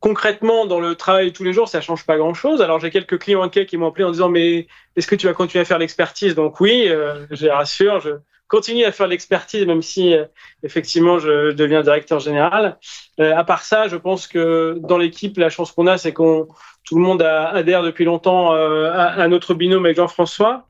concrètement, 0.00 0.66
dans 0.66 0.80
le 0.80 0.94
travail 0.94 1.26
de 1.26 1.30
tous 1.30 1.44
les 1.44 1.52
jours, 1.52 1.68
ça 1.68 1.80
change 1.80 2.06
pas 2.06 2.16
grand-chose. 2.16 2.62
Alors 2.62 2.80
j'ai 2.80 2.90
quelques 2.90 3.18
clients 3.18 3.48
qui 3.48 3.76
m'ont 3.76 3.88
appelé 3.88 4.04
en 4.04 4.10
disant 4.10 4.28
mais 4.28 4.66
est-ce 4.96 5.06
que 5.06 5.14
tu 5.14 5.26
vas 5.26 5.34
continuer 5.34 5.62
à 5.62 5.64
faire 5.64 5.78
l'expertise? 5.78 6.34
Donc 6.34 6.60
oui, 6.60 6.86
euh, 6.88 7.26
je 7.30 7.46
rassure, 7.48 8.00
je 8.00 8.10
continue 8.48 8.84
à 8.84 8.92
faire 8.92 9.08
l'expertise 9.08 9.66
même 9.66 9.82
si 9.82 10.14
euh, 10.14 10.24
effectivement 10.62 11.18
je, 11.18 11.52
deviens 11.52 11.82
directeur 11.82 12.20
général. 12.20 12.78
Euh, 13.20 13.36
à 13.36 13.44
part 13.44 13.62
ça, 13.62 13.88
je 13.88 13.96
pense 13.96 14.26
que 14.26 14.78
dans 14.80 14.98
l'équipe, 14.98 15.36
la 15.38 15.50
chance 15.50 15.72
qu'on 15.72 15.86
a, 15.86 15.98
c'est 15.98 16.12
qu'on 16.12 16.48
tout 16.84 16.96
le 16.96 17.02
monde 17.02 17.22
a, 17.22 17.48
adhère 17.48 17.82
depuis 17.82 18.04
longtemps 18.04 18.54
euh, 18.54 18.90
à, 18.92 19.22
à, 19.22 19.28
notre 19.28 19.54
binôme 19.54 19.84
avec 19.84 19.96
Jean-François. 19.96 20.66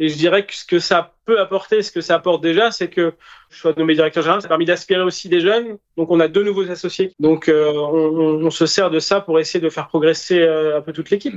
Et 0.00 0.08
je 0.08 0.16
dirais 0.16 0.46
que 0.46 0.54
ce 0.54 0.64
que 0.64 0.78
ça 0.78 1.12
peut 1.26 1.38
apporter, 1.38 1.82
ce 1.82 1.92
que 1.92 2.00
ça 2.00 2.14
apporte 2.14 2.42
déjà, 2.42 2.70
c'est 2.70 2.88
que 2.88 3.12
je 3.50 3.58
sois 3.58 3.74
nommé 3.76 3.94
directeur 3.94 4.22
général, 4.22 4.40
ça 4.40 4.46
a 4.46 4.48
permis 4.48 4.64
d'aspirer 4.64 5.02
aussi 5.02 5.28
des 5.28 5.42
jeunes. 5.42 5.76
Donc 5.98 6.10
on 6.10 6.20
a 6.20 6.26
deux 6.26 6.42
nouveaux 6.42 6.70
associés. 6.70 7.12
Donc 7.20 7.50
euh, 7.50 7.70
on, 7.74 8.46
on, 8.46 8.50
se 8.50 8.64
sert 8.64 8.90
de 8.90 8.98
ça 8.98 9.20
pour 9.20 9.38
essayer 9.38 9.60
de 9.60 9.68
faire 9.68 9.88
progresser 9.88 10.38
euh, 10.38 10.78
un 10.78 10.80
peu 10.80 10.94
toute 10.94 11.10
l'équipe. 11.10 11.34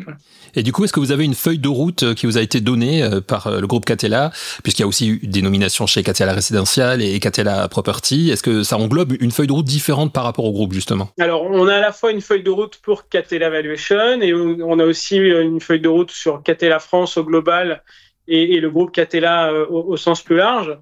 Et 0.56 0.64
du 0.64 0.72
coup, 0.72 0.86
est-ce 0.86 0.94
que 0.94 1.02
vous 1.02 1.12
avez 1.12 1.26
une 1.26 1.34
feuille 1.34 1.60
de 1.60 1.68
route 1.68 2.04
euh, 2.04 2.14
qui 2.14 2.26
vous 2.26 2.38
a 2.38 2.42
été 2.42 2.62
donnée 2.62 3.04
par 3.28 3.52
le 3.52 3.68
groupe 3.68 3.84
Catella, 3.84 4.32
puisqu'il 4.64 4.84
y 4.84 4.86
a 4.86 4.88
aussi 4.88 5.10
eu 5.10 5.20
des 5.24 5.42
nominations 5.42 5.86
chez 5.86 6.02
Catella 6.02 6.32
Résidential 6.32 7.02
et 7.02 7.20
Catella 7.20 7.68
Property. 7.68 8.32
Est-ce 8.32 8.44
que 8.44 8.64
ça 8.64 8.78
englobe 8.78 9.14
une 9.20 9.32
feuille 9.32 9.48
de 9.48 9.54
route 9.54 9.66
différente 9.66 10.14
par 10.14 10.24
rapport 10.24 10.46
au 10.46 10.54
groupe 10.54 10.72
justement? 10.72 11.10
Alors 11.20 11.44
on 11.44 11.68
a 11.68 11.76
à 11.76 11.82
la 11.82 11.92
fois 11.92 12.12
une 12.12 12.22
feuille 12.22 12.44
de 12.44 12.50
route 12.50 12.78
pour 12.78 13.10
Catella 13.10 13.50
Valuation 13.50 14.22
et 14.22 14.34
on 14.34 14.80
a 14.80 14.86
aussi 14.86 15.18
une 15.18 15.60
feuille 15.60 15.82
de 15.82 15.90
route 15.90 16.12
sur 16.12 16.42
Catella 16.44 16.80
France 16.80 17.18
au 17.18 17.26
global 17.26 17.84
et, 18.28 18.56
et 18.56 18.60
le 18.60 18.70
groupe 18.70 18.92
Catella 18.92 19.54
au, 19.54 19.92
au 19.92 19.98
sens 19.98 20.22
plus 20.22 20.38
large. 20.38 20.78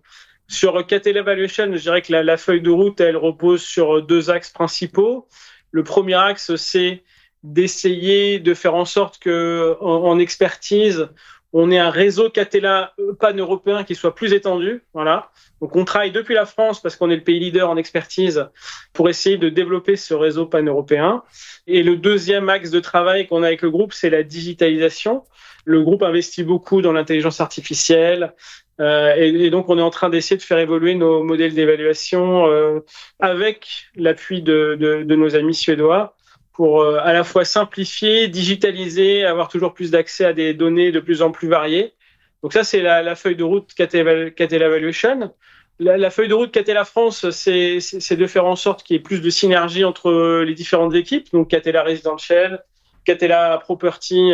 Sur 0.48 0.86
Catella 0.86 1.24
Valuation, 1.24 1.72
je 1.72 1.80
dirais 1.82 2.02
que 2.02 2.12
la, 2.12 2.24
la, 2.24 2.36
feuille 2.36 2.62
de 2.62 2.70
route, 2.70 3.00
elle 3.00 3.16
repose 3.16 3.62
sur 3.62 4.02
deux 4.02 4.30
axes 4.30 4.50
principaux. 4.50 5.28
Le 5.72 5.84
premier 5.84 6.16
axe, 6.16 6.56
c'est 6.58 7.04
d'essayer 7.44 8.40
de 8.40 8.54
faire 8.54 8.76
en 8.76 8.86
sorte 8.86 9.18
que 9.18 9.78
en, 9.82 10.20
expertise, 10.20 11.08
on 11.54 11.72
ait 11.72 11.80
un 11.80 11.90
réseau 11.90 12.30
Catella 12.30 12.94
pan-européen 13.20 13.84
qui 13.84 13.96
soit 13.96 14.14
plus 14.14 14.34
étendu. 14.34 14.84
Voilà. 14.94 15.32
Donc 15.60 15.76
on 15.76 15.84
travaille 15.86 16.12
depuis 16.12 16.36
la 16.36 16.46
France 16.46 16.82
parce 16.82 16.96
qu'on 16.96 17.10
est 17.10 17.16
le 17.16 17.24
pays 17.24 17.40
leader 17.40 17.70
en 17.70 17.78
expertise 17.78 18.48
pour 18.94 19.10
essayer 19.10 19.38
de 19.38 19.50
développer 19.50 19.96
ce 19.96 20.14
réseau 20.14 20.46
pan-européen. 20.46 21.24
Et 21.68 21.84
le 21.84 21.96
deuxième 21.96 22.50
axe 22.50 22.72
de 22.72 22.80
travail 22.80 23.28
qu'on 23.28 23.44
a 23.44 23.48
avec 23.48 23.62
le 23.62 23.72
groupe, 23.72 23.94
c'est 23.94 24.10
la 24.10 24.24
digitalisation. 24.24 25.24
Le 25.66 25.82
groupe 25.84 26.04
investit 26.04 26.44
beaucoup 26.44 26.82
dans 26.82 26.92
l'intelligence 26.92 27.40
artificielle, 27.40 28.34
euh, 28.82 29.14
et, 29.16 29.50
donc, 29.52 29.70
on 29.70 29.78
est 29.78 29.82
en 29.82 29.92
train 29.92 30.10
d'essayer 30.10 30.38
de 30.38 30.42
faire 30.42 30.58
évoluer 30.58 30.96
nos 30.96 31.24
modèles 31.24 31.54
d'évaluation 31.54 32.48
euh, 32.48 32.80
avec 33.20 33.86
l'appui 33.96 34.42
de, 34.42 34.76
de, 34.80 35.04
de, 35.04 35.16
nos 35.16 35.36
amis 35.36 35.54
suédois 35.54 36.16
pour 36.54 36.82
euh, 36.82 37.00
à 37.02 37.14
la 37.14 37.24
fois 37.24 37.46
simplifier, 37.46 38.28
digitaliser, 38.28 39.24
avoir 39.24 39.50
toujours 39.50 39.74
plus 39.74 39.92
d'accès 39.92 40.26
à 40.26 40.34
des 40.34 40.54
données 40.56 40.92
de 40.92 41.00
plus 41.00 41.22
en 41.22 41.32
plus 41.32 41.48
variées. 41.48 41.94
Donc 42.42 42.54
ça, 42.54 42.64
c'est 42.64 42.82
la, 42.82 43.04
la, 43.04 43.16
feuille 43.16 43.36
de 43.36 43.44
route 43.44 43.72
Catella 43.76 44.66
Evaluation. 44.66 45.32
La, 45.80 45.98
la, 45.98 46.10
feuille 46.10 46.28
de 46.28 46.34
route 46.34 46.52
Catella 46.52 46.84
France, 46.84 47.30
c'est 47.30 48.16
de 48.16 48.28
faire 48.28 48.46
en 48.46 48.56
sorte 48.56 48.84
qu'il 48.84 48.96
y 48.96 49.00
ait 49.00 49.04
plus 49.04 49.22
de 49.22 49.30
synergie 49.30 49.84
entre 49.84 50.42
les 50.42 50.56
différentes 50.56 50.96
équipes, 50.96 51.32
donc 51.32 51.50
Catella 51.50 51.84
Residential, 51.84 52.64
Catella 53.06 53.60
Property 53.64 54.32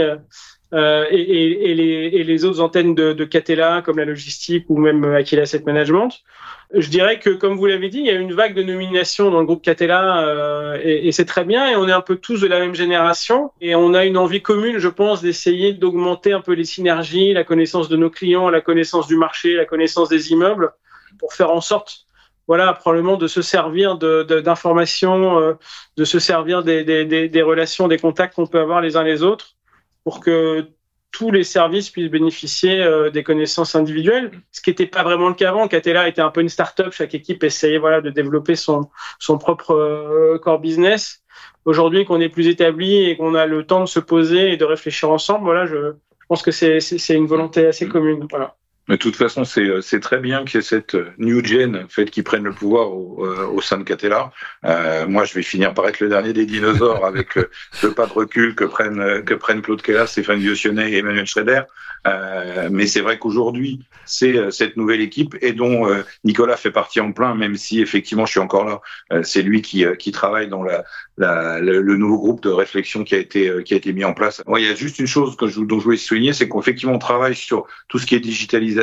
euh, 0.74 1.06
et, 1.10 1.22
et, 1.22 1.72
et, 1.72 1.74
les, 1.76 2.10
et, 2.14 2.24
les, 2.24 2.44
autres 2.44 2.60
antennes 2.60 2.94
de, 2.94 3.14
de 3.14 3.26
Catella, 3.26 3.82
comme 3.82 3.98
la 3.98 4.06
logistique 4.06 4.66
ou 4.70 4.78
même 4.78 5.06
Aquila 5.06 5.44
Asset 5.44 5.64
Management. 5.66 6.12
Je 6.74 6.90
dirais 6.90 7.20
que, 7.20 7.30
comme 7.30 7.56
vous 7.56 7.66
l'avez 7.68 7.88
dit, 7.88 8.00
il 8.00 8.06
y 8.06 8.10
a 8.10 8.16
une 8.16 8.34
vague 8.34 8.54
de 8.54 8.64
nominations 8.64 9.32
dans 9.32 9.40
le 9.40 9.46
groupe 9.46 9.64
Catella 9.64 10.28
euh, 10.28 10.78
et, 10.84 11.14
c'est 11.14 11.24
très 11.24 11.46
bien. 11.46 11.70
Et 11.70 11.78
on 11.78 11.88
est 11.88 11.94
un 11.94 12.02
peu 12.02 12.18
tous 12.18 12.42
de 12.42 12.48
la 12.48 12.60
même 12.60 12.76
génération 12.76 13.52
et 13.62 13.76
on 13.76 13.94
a 13.94 14.04
une 14.04 14.18
envie 14.18 14.42
commune, 14.42 14.78
je 14.78 14.90
pense, 14.90 15.22
d'essayer 15.22 15.72
d'augmenter 15.72 16.34
un 16.34 16.42
peu 16.42 16.52
les 16.52 16.66
synergies, 16.66 17.32
la 17.32 17.46
connaissance 17.46 17.88
de 17.88 17.96
nos 17.96 18.10
clients, 18.10 18.50
la 18.50 18.60
connaissance 18.60 19.08
du 19.08 19.16
marché, 19.16 19.54
la 19.54 19.66
connaissance 19.66 20.10
des 20.10 20.34
immeubles, 20.34 20.74
pour 21.18 21.34
faire 21.34 21.52
en 21.52 21.62
sorte 21.62 22.04
voilà, 22.48 22.74
probablement 22.74 23.18
de 23.18 23.28
se 23.28 23.42
servir 23.42 23.98
d'informations, 23.98 25.40
de, 25.40 25.46
euh, 25.46 25.54
de, 25.98 26.06
se 26.06 26.18
servir 26.18 26.64
des, 26.64 26.84
des, 26.84 27.28
des 27.28 27.42
relations, 27.42 27.90
des 27.90 27.98
contacts 27.98 28.36
qu'on 28.36 28.48
peut 28.48 28.60
avoir 28.60 28.80
les 28.80 28.96
uns 28.96 29.04
les 29.04 29.22
autres 29.22 29.57
pour 30.08 30.22
que 30.22 30.70
tous 31.12 31.32
les 31.32 31.44
services 31.44 31.90
puissent 31.90 32.10
bénéficier 32.10 32.82
euh, 32.82 33.10
des 33.10 33.24
connaissances 33.24 33.76
individuelles, 33.76 34.32
ce 34.54 34.62
qui 34.62 34.70
n'était 34.70 34.86
pas 34.86 35.04
vraiment 35.04 35.28
le 35.28 35.34
cas 35.34 35.50
avant. 35.50 35.68
Catella 35.68 36.08
était 36.08 36.22
un 36.22 36.30
peu 36.30 36.40
une 36.40 36.48
start-up, 36.48 36.94
chaque 36.94 37.14
équipe 37.14 37.44
essayait 37.44 37.78
voilà 37.78 38.00
de 38.00 38.10
développer 38.10 38.56
son 38.56 38.90
son 39.20 39.38
propre 39.38 39.72
euh, 39.72 40.40
core 40.40 40.60
business. 40.60 41.24
Aujourd'hui, 41.66 42.06
qu'on 42.06 42.22
est 42.22 42.30
plus 42.30 42.48
établi 42.48 43.04
et 43.04 43.18
qu'on 43.18 43.36
a 43.36 43.46
le 43.46 43.66
temps 43.66 43.82
de 43.82 43.90
se 43.90 44.00
poser 44.00 44.54
et 44.54 44.56
de 44.56 44.64
réfléchir 44.64 45.10
ensemble, 45.10 45.44
voilà, 45.44 45.66
je, 45.66 45.96
pense 46.30 46.42
que 46.42 46.52
c'est 46.52 46.80
une 47.14 47.28
volonté 47.28 47.66
assez 47.66 47.90
commune. 47.90 48.26
Mais 48.88 48.96
de 48.96 49.02
toute 49.02 49.18
façon, 49.18 49.44
c'est 49.44 49.68
euh, 49.68 50.00
très 50.00 50.20
bien 50.20 50.46
qu'il 50.46 50.56
y 50.56 50.58
ait 50.60 50.62
cette 50.62 50.96
euh, 50.96 51.12
new 51.18 51.44
gen 51.44 51.86
fait 51.90 52.10
qui 52.10 52.24
prenne 52.24 52.44
le 52.44 52.54
pouvoir 52.54 52.90
au, 52.92 53.26
euh, 53.26 53.46
au 53.48 53.62
sein 53.62 53.78
de 53.78 53.84
Catella. 53.84 54.32
Euh, 54.66 55.06
moi, 55.08 55.26
je 55.26 55.34
vais 55.34 55.42
finir 55.42 55.74
par 55.74 55.88
être 55.88 56.00
le 56.00 56.08
dernier 56.08 56.32
des 56.32 56.46
dinosaures 56.46 57.06
avec 57.06 57.36
le 57.36 57.92
pas 57.92 58.06
de 58.06 58.14
recul 58.14 58.56
que 58.56 58.64
prennent 58.64 59.24
que 59.24 59.34
prennent 59.34 59.62
Claude 59.62 59.82
Kella, 59.82 60.08
Stéphane 60.08 60.40
Diotionnet 60.40 60.92
et 60.92 60.98
Emmanuel 61.00 61.26
Schroeder. 61.26 61.64
Euh, 62.06 62.70
mais 62.72 62.88
c'est 62.88 63.02
vrai 63.02 63.20
qu'aujourd'hui, 63.20 63.82
c'est 64.06 64.52
cette 64.52 64.78
nouvelle 64.78 65.02
équipe 65.02 65.36
et 65.42 65.52
dont 65.52 65.88
Nicolas 66.24 66.56
fait 66.56 66.72
partie 66.72 67.02
en 67.02 67.12
plein, 67.12 67.36
même 67.36 67.56
si 67.56 67.82
effectivement 67.82 68.26
je 68.26 68.32
suis 68.32 68.40
encore 68.40 68.66
là. 68.66 69.24
c'est 69.24 69.42
lui 69.42 69.62
qui, 69.62 69.84
qui 70.00 70.12
travaille 70.14 70.48
dans 70.48 70.64
la, 70.64 70.86
la, 71.18 71.60
le, 71.60 71.98
nouveau 71.98 72.18
groupe 72.18 72.44
de 72.44 72.50
réflexion 72.50 73.04
qui 73.04 73.16
a 73.16 73.18
été 73.18 73.52
qui 73.66 73.74
a 73.74 73.78
été 73.78 73.92
mis 73.92 74.06
en 74.06 74.14
place. 74.14 74.42
Moi, 74.48 74.62
il 74.62 74.68
y 74.68 74.70
a 74.70 74.76
juste 74.76 75.00
une 75.00 75.08
chose 75.08 75.36
que 75.36 75.48
je, 75.48 75.60
dont 75.60 75.80
je 75.80 75.84
voulais 75.84 75.98
souligner, 75.98 76.32
c'est 76.32 76.48
qu'effectivement 76.48 76.94
on 76.94 77.00
travaille 77.00 77.36
sur 77.36 77.68
tout 77.90 78.00
ce 78.00 78.06
qui 78.06 78.16
est 78.16 78.22
digitalisé 78.22 78.77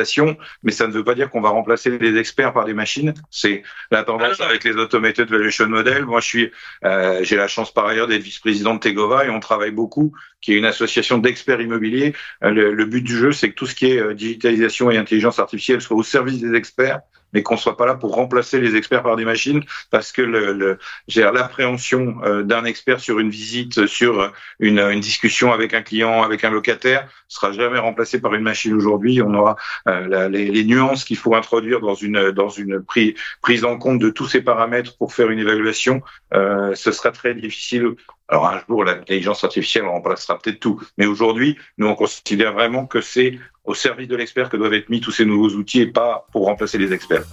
mais 0.63 0.71
ça 0.71 0.87
ne 0.87 0.93
veut 0.93 1.03
pas 1.03 1.15
dire 1.15 1.29
qu'on 1.29 1.41
va 1.41 1.49
remplacer 1.49 1.97
les 1.97 2.17
experts 2.17 2.53
par 2.53 2.65
des 2.65 2.73
machines. 2.73 3.13
C'est 3.29 3.63
la 3.91 4.03
tendance 4.03 4.41
avec 4.41 4.63
les 4.63 4.75
automated 4.75 5.29
valuation 5.29 5.67
models. 5.67 6.05
Moi, 6.05 6.19
je 6.21 6.27
suis, 6.27 6.51
euh, 6.83 7.23
j'ai 7.23 7.35
la 7.35 7.47
chance 7.47 7.73
par 7.73 7.85
ailleurs 7.85 8.07
d'être 8.07 8.23
vice-président 8.23 8.75
de 8.75 8.79
Tegova 8.79 9.25
et 9.25 9.29
on 9.29 9.39
travaille 9.39 9.71
beaucoup, 9.71 10.13
qui 10.41 10.53
est 10.53 10.57
une 10.57 10.65
association 10.65 11.17
d'experts 11.17 11.61
immobiliers. 11.61 12.13
Euh, 12.43 12.51
le, 12.51 12.73
le, 12.73 12.85
but 12.85 13.01
du 13.01 13.17
jeu, 13.17 13.31
c'est 13.31 13.49
que 13.49 13.55
tout 13.55 13.67
ce 13.67 13.75
qui 13.75 13.87
est 13.87 13.99
euh, 13.99 14.13
digitalisation 14.13 14.91
et 14.91 14.97
intelligence 14.97 15.39
artificielle 15.39 15.81
soit 15.81 15.97
au 15.97 16.03
service 16.03 16.39
des 16.39 16.53
experts 16.55 17.01
mais 17.35 17.43
qu'on 17.43 17.57
soit 17.57 17.75
pas 17.75 17.85
là 17.85 17.95
pour 17.95 18.15
remplacer 18.15 18.61
les 18.61 18.77
experts 18.77 19.03
par 19.03 19.17
des 19.17 19.25
machines, 19.25 19.61
parce 19.91 20.13
que 20.13 20.21
le, 20.21 20.53
le 20.53 20.79
l'appréhension 21.15 22.15
euh, 22.23 22.43
d'un 22.43 22.63
expert 22.63 23.01
sur 23.01 23.19
une 23.19 23.29
visite, 23.29 23.87
sur 23.87 24.31
une, 24.59 24.79
une, 24.79 25.01
discussion 25.01 25.51
avec 25.51 25.73
un 25.73 25.81
client, 25.81 26.23
avec 26.23 26.45
un 26.45 26.49
locataire, 26.49 27.09
sera 27.27 27.51
jamais 27.51 27.77
remplacé 27.77 28.21
par 28.21 28.33
une 28.33 28.41
machine 28.41 28.73
aujourd'hui. 28.73 29.21
On 29.21 29.33
aura 29.33 29.57
euh, 29.89 30.29
les, 30.29 30.49
les, 30.49 30.63
nuances 30.63 31.03
qu'il 31.03 31.17
faut 31.17 31.35
introduire 31.35 31.81
dans 31.81 31.93
une 31.93 32.31
dans 32.31 32.47
une 32.47 32.81
prise 32.81 33.15
prise 33.41 33.65
en 33.65 33.77
compte 33.77 33.99
de 33.99 34.09
tous 34.09 34.27
ces 34.27 34.41
paramètres 34.41 34.97
pour 34.97 35.13
faire 35.13 35.29
une 35.29 35.39
évaluation. 35.39 36.01
Euh, 36.33 36.73
ce 36.73 36.93
sera 36.93 37.11
très 37.11 37.33
difficile 37.35 37.95
alors 38.27 38.47
un 38.47 38.59
jour, 38.67 38.83
l'intelligence 38.83 39.43
artificielle 39.43 39.85
remplacera 39.85 40.39
peut-être 40.39 40.59
tout. 40.59 40.81
Mais 40.97 41.05
aujourd'hui, 41.05 41.57
nous, 41.77 41.87
on 41.87 41.95
considère 41.95 42.53
vraiment 42.53 42.87
que 42.87 43.01
c'est 43.01 43.39
au 43.63 43.73
service 43.73 44.07
de 44.07 44.15
l'expert 44.15 44.49
que 44.49 44.57
doivent 44.57 44.73
être 44.73 44.89
mis 44.89 44.99
tous 44.99 45.11
ces 45.11 45.25
nouveaux 45.25 45.49
outils 45.49 45.81
et 45.81 45.87
pas 45.87 46.27
pour 46.31 46.45
remplacer 46.45 46.77
les 46.77 46.91
experts. 46.91 47.25